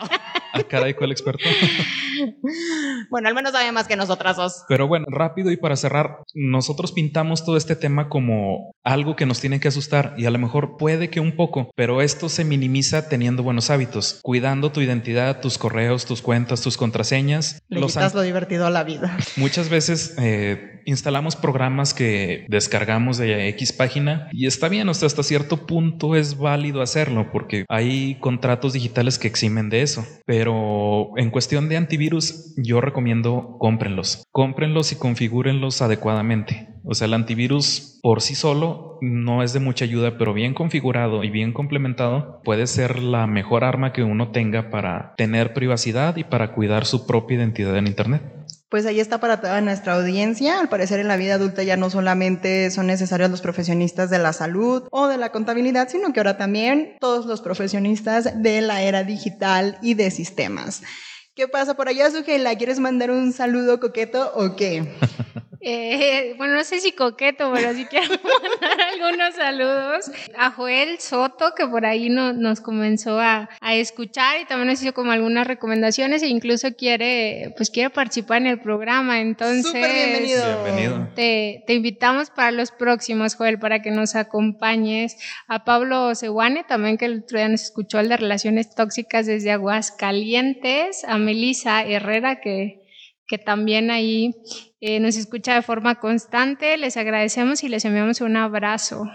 Ah, 0.53 0.62
caray, 0.68 0.94
¿cuál 0.94 1.12
experto? 1.12 1.49
bueno, 3.11 3.29
al 3.29 3.35
menos 3.35 3.53
sabe 3.53 3.73
más 3.73 3.87
que 3.87 3.97
nosotras 3.97 4.37
dos. 4.37 4.65
Pero 4.69 4.89
bueno, 4.89 5.07
rápido 5.09 5.51
y 5.51 5.57
para 5.57 5.77
cerrar, 5.77 6.19
nosotros 6.35 6.93
pintamos 6.93 7.45
todo 7.45 7.57
este 7.57 7.77
tema 7.77 8.09
como 8.09 8.73
algo 8.85 9.17
que 9.17 9.27
nos 9.27 9.41
tiene 9.41 9.61
que 9.61 9.69
asustar 9.69 10.15
y 10.17 10.27
a 10.27 10.31
lo 10.31 10.39
mejor 10.39 10.77
puede 10.77 11.11
que 11.11 11.21
un 11.21 11.37
poco, 11.37 11.71
pero 11.75 12.03
esto 12.03 12.29
se 12.29 12.45
minimiza 12.45 13.09
teniendo 13.09 13.43
buenos 13.43 13.71
hábitos, 13.71 14.21
cuidando 14.23 14.73
tu 14.73 14.81
identidad, 14.81 15.41
tus 15.41 15.59
correos, 15.59 16.07
tus 16.07 16.23
cuentas, 16.23 16.61
tus 16.62 16.77
contraseñas. 16.77 17.62
Le 17.69 17.81
los 17.81 17.97
lo 17.97 18.23
divertido 18.23 18.67
a 18.67 18.71
la 18.71 18.85
vida. 18.85 19.17
Muchas 19.37 19.69
veces 19.69 20.15
eh, 20.19 20.76
instalamos 20.87 21.37
programas 21.37 21.92
que 21.92 22.46
descargamos 22.49 23.18
de 23.18 23.49
X 23.49 23.72
página 23.72 24.29
y 24.33 24.46
está 24.46 24.68
bien, 24.68 24.88
hasta 24.88 25.22
cierto 25.22 25.66
punto 25.66 26.16
es 26.16 26.38
válido 26.38 26.81
hacerlo 26.81 27.31
porque 27.33 27.66
hay 27.68 28.14
contratos 28.20 28.72
digitales 28.72 29.18
que 29.18 29.29
eximen 29.29 29.68
de 29.68 29.83
eso, 29.83 30.07
pero 30.25 31.11
en 31.16 31.31
cuestión 31.31 31.68
de 31.68 31.77
antivirus 31.77 32.55
yo 32.57 32.81
recomiendo 32.81 33.57
cómprenlos, 33.59 34.25
cómprenlos 34.31 34.92
y 34.92 34.96
configúrenlos 34.96 35.83
adecuadamente. 35.83 36.68
O 36.88 36.94
sea, 36.94 37.09
el 37.09 37.14
antivirus 37.14 37.99
por 38.01 38.22
sí 38.22 38.37
solo 38.37 38.99
no 39.01 39.42
es 39.42 39.53
de 39.53 39.59
mucha 39.59 39.85
ayuda, 39.85 40.16
pero 40.18 40.33
bien 40.33 40.55
configurado 40.55 41.25
y 41.25 41.31
bien 41.31 41.53
complementado 41.53 42.40
puede 42.44 42.68
ser 42.68 43.03
la 43.03 43.27
mejor 43.27 43.64
arma 43.64 43.92
que 43.92 44.05
uno 44.05 44.31
tenga 44.31 44.70
para 44.70 45.14
tener 45.16 45.53
privacidad 45.53 46.16
y 46.16 46.22
para 46.22 46.53
cuidar 46.53 46.87
su 46.87 47.05
propia 47.05 47.38
identidad 47.38 47.77
en 47.77 47.88
Internet. 47.88 48.22
Pues 48.68 48.85
ahí 48.85 48.98
está 48.98 49.20
para 49.20 49.40
toda 49.40 49.61
nuestra 49.61 49.94
audiencia. 49.94 50.59
Al 50.59 50.68
parecer 50.68 50.98
en 50.98 51.07
la 51.07 51.16
vida 51.16 51.35
adulta 51.35 51.62
ya 51.62 51.76
no 51.76 51.88
solamente 51.88 52.68
son 52.72 52.88
necesarios 52.88 53.31
los 53.31 53.40
profesionistas 53.40 54.11
de 54.11 54.18
la 54.18 54.33
salud 54.33 54.88
o 54.90 55.07
de 55.07 55.18
la 55.18 55.31
contabilidad, 55.31 55.88
sino 55.88 56.12
que 56.12 56.18
ahora 56.18 56.37
también 56.37 56.96
todos 56.98 57.26
los 57.26 57.42
profesionistas 57.42 58.42
de 58.42 58.61
la 58.62 58.83
era 58.83 59.05
digital 59.05 59.79
y 59.83 59.94
de 59.94 60.11
sistemas. 60.11 60.83
¿Qué 61.37 61.46
pasa 61.46 61.74
por 61.74 61.88
allá, 61.88 62.11
Sujela? 62.11 62.57
¿Quieres 62.57 62.81
mandar 62.81 63.11
un 63.12 63.33
saludo 63.33 63.79
coqueto 63.79 64.33
o 64.35 64.57
qué? 64.57 64.96
Eh, 65.61 66.35
bueno, 66.37 66.55
no 66.55 66.64
sé 66.64 66.81
si 66.81 66.92
coqueto, 66.92 67.53
pero 67.53 67.73
sí 67.75 67.87
quiero 67.87 68.09
mandar 68.61 68.81
algunos 68.92 69.35
saludos 69.35 70.11
a 70.37 70.51
Joel 70.51 70.99
Soto, 71.01 71.55
que 71.57 71.66
por 71.66 71.87
ahí 71.87 72.09
no, 72.09 72.33
nos 72.33 72.61
comenzó 72.61 73.19
a, 73.21 73.49
a, 73.61 73.75
escuchar 73.75 74.40
y 74.40 74.45
también 74.45 74.69
nos 74.69 74.83
hizo 74.83 74.92
como 74.95 75.12
algunas 75.12 75.47
recomendaciones 75.47 76.23
e 76.23 76.29
incluso 76.29 76.75
quiere, 76.77 77.55
pues 77.57 77.71
quiere 77.71 77.90
participar 77.90 78.38
en 78.38 78.47
el 78.49 78.61
programa. 78.61 79.21
Entonces, 79.21 79.73
bienvenido. 79.73 81.09
Te, 81.14 81.64
te, 81.66 81.75
invitamos 81.75 82.31
para 82.31 82.51
los 82.51 82.71
próximos, 82.71 83.35
Joel, 83.35 83.59
para 83.59 83.83
que 83.83 83.90
nos 83.90 84.14
acompañes. 84.14 85.16
A 85.49 85.64
Pablo 85.64 86.14
Seguane, 86.14 86.64
también 86.64 86.99
que 86.99 87.07
el 87.07 87.21
otro 87.21 87.38
día 87.38 87.49
nos 87.49 87.62
escuchó 87.62 88.01
el 88.01 88.09
de 88.09 88.16
relaciones 88.16 88.75
tóxicas 88.75 89.27
desde 89.27 89.53
Aguascalientes. 89.53 91.05
A 91.05 91.19
Melisa 91.19 91.83
Herrera, 91.85 92.40
que 92.40 92.86
que 93.27 93.39
también 93.39 93.91
ahí 93.91 94.35
eh, 94.81 95.01
nos 95.01 95.17
escucha 95.17 95.55
de 95.55 95.62
forma 95.62 95.97
constante. 95.97 96.77
Les 96.77 96.97
agradecemos 96.97 97.65
y 97.65 97.69
les 97.69 97.85
enviamos 97.85 98.21
un 98.21 98.37
abrazo. 98.37 99.09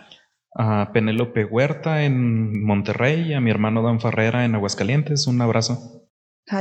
A 0.53 0.91
Penélope 0.93 1.45
Huerta 1.45 2.03
en 2.03 2.63
Monterrey, 2.63 3.33
a 3.33 3.39
mi 3.39 3.51
hermano 3.51 3.81
Dan 3.81 4.01
Farrera 4.01 4.43
en 4.43 4.55
Aguascalientes, 4.55 5.27
un 5.27 5.41
abrazo. 5.41 6.09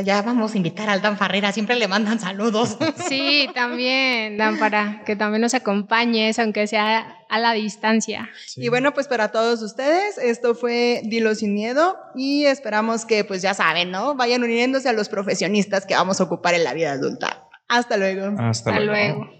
Ya 0.04 0.22
vamos 0.22 0.54
a 0.54 0.56
invitar 0.56 0.88
al 0.88 1.02
Dan 1.02 1.16
Farrera, 1.16 1.52
siempre 1.52 1.74
le 1.74 1.88
mandan 1.88 2.20
saludos. 2.20 2.76
Sí, 3.08 3.48
también, 3.54 4.36
Dan, 4.36 4.58
para 4.58 5.02
que 5.04 5.16
también 5.16 5.40
nos 5.40 5.54
acompañes, 5.54 6.38
aunque 6.38 6.66
sea 6.66 7.16
a 7.28 7.38
la 7.40 7.52
distancia. 7.52 8.30
Y 8.56 8.68
bueno, 8.68 8.94
pues 8.94 9.08
para 9.08 9.32
todos 9.32 9.62
ustedes, 9.62 10.16
esto 10.18 10.54
fue 10.54 11.00
Dilo 11.04 11.34
sin 11.34 11.54
miedo 11.54 11.96
y 12.14 12.44
esperamos 12.44 13.04
que, 13.04 13.24
pues 13.24 13.42
ya 13.42 13.54
saben, 13.54 13.90
¿no? 13.90 14.14
Vayan 14.14 14.44
uniéndose 14.44 14.88
a 14.88 14.92
los 14.92 15.08
profesionistas 15.08 15.86
que 15.86 15.94
vamos 15.94 16.20
a 16.20 16.24
ocupar 16.24 16.54
en 16.54 16.64
la 16.64 16.72
vida 16.72 16.92
adulta. 16.92 17.48
Hasta 17.68 17.96
luego. 17.96 18.36
Hasta, 18.38 18.78
luego. 18.80 19.39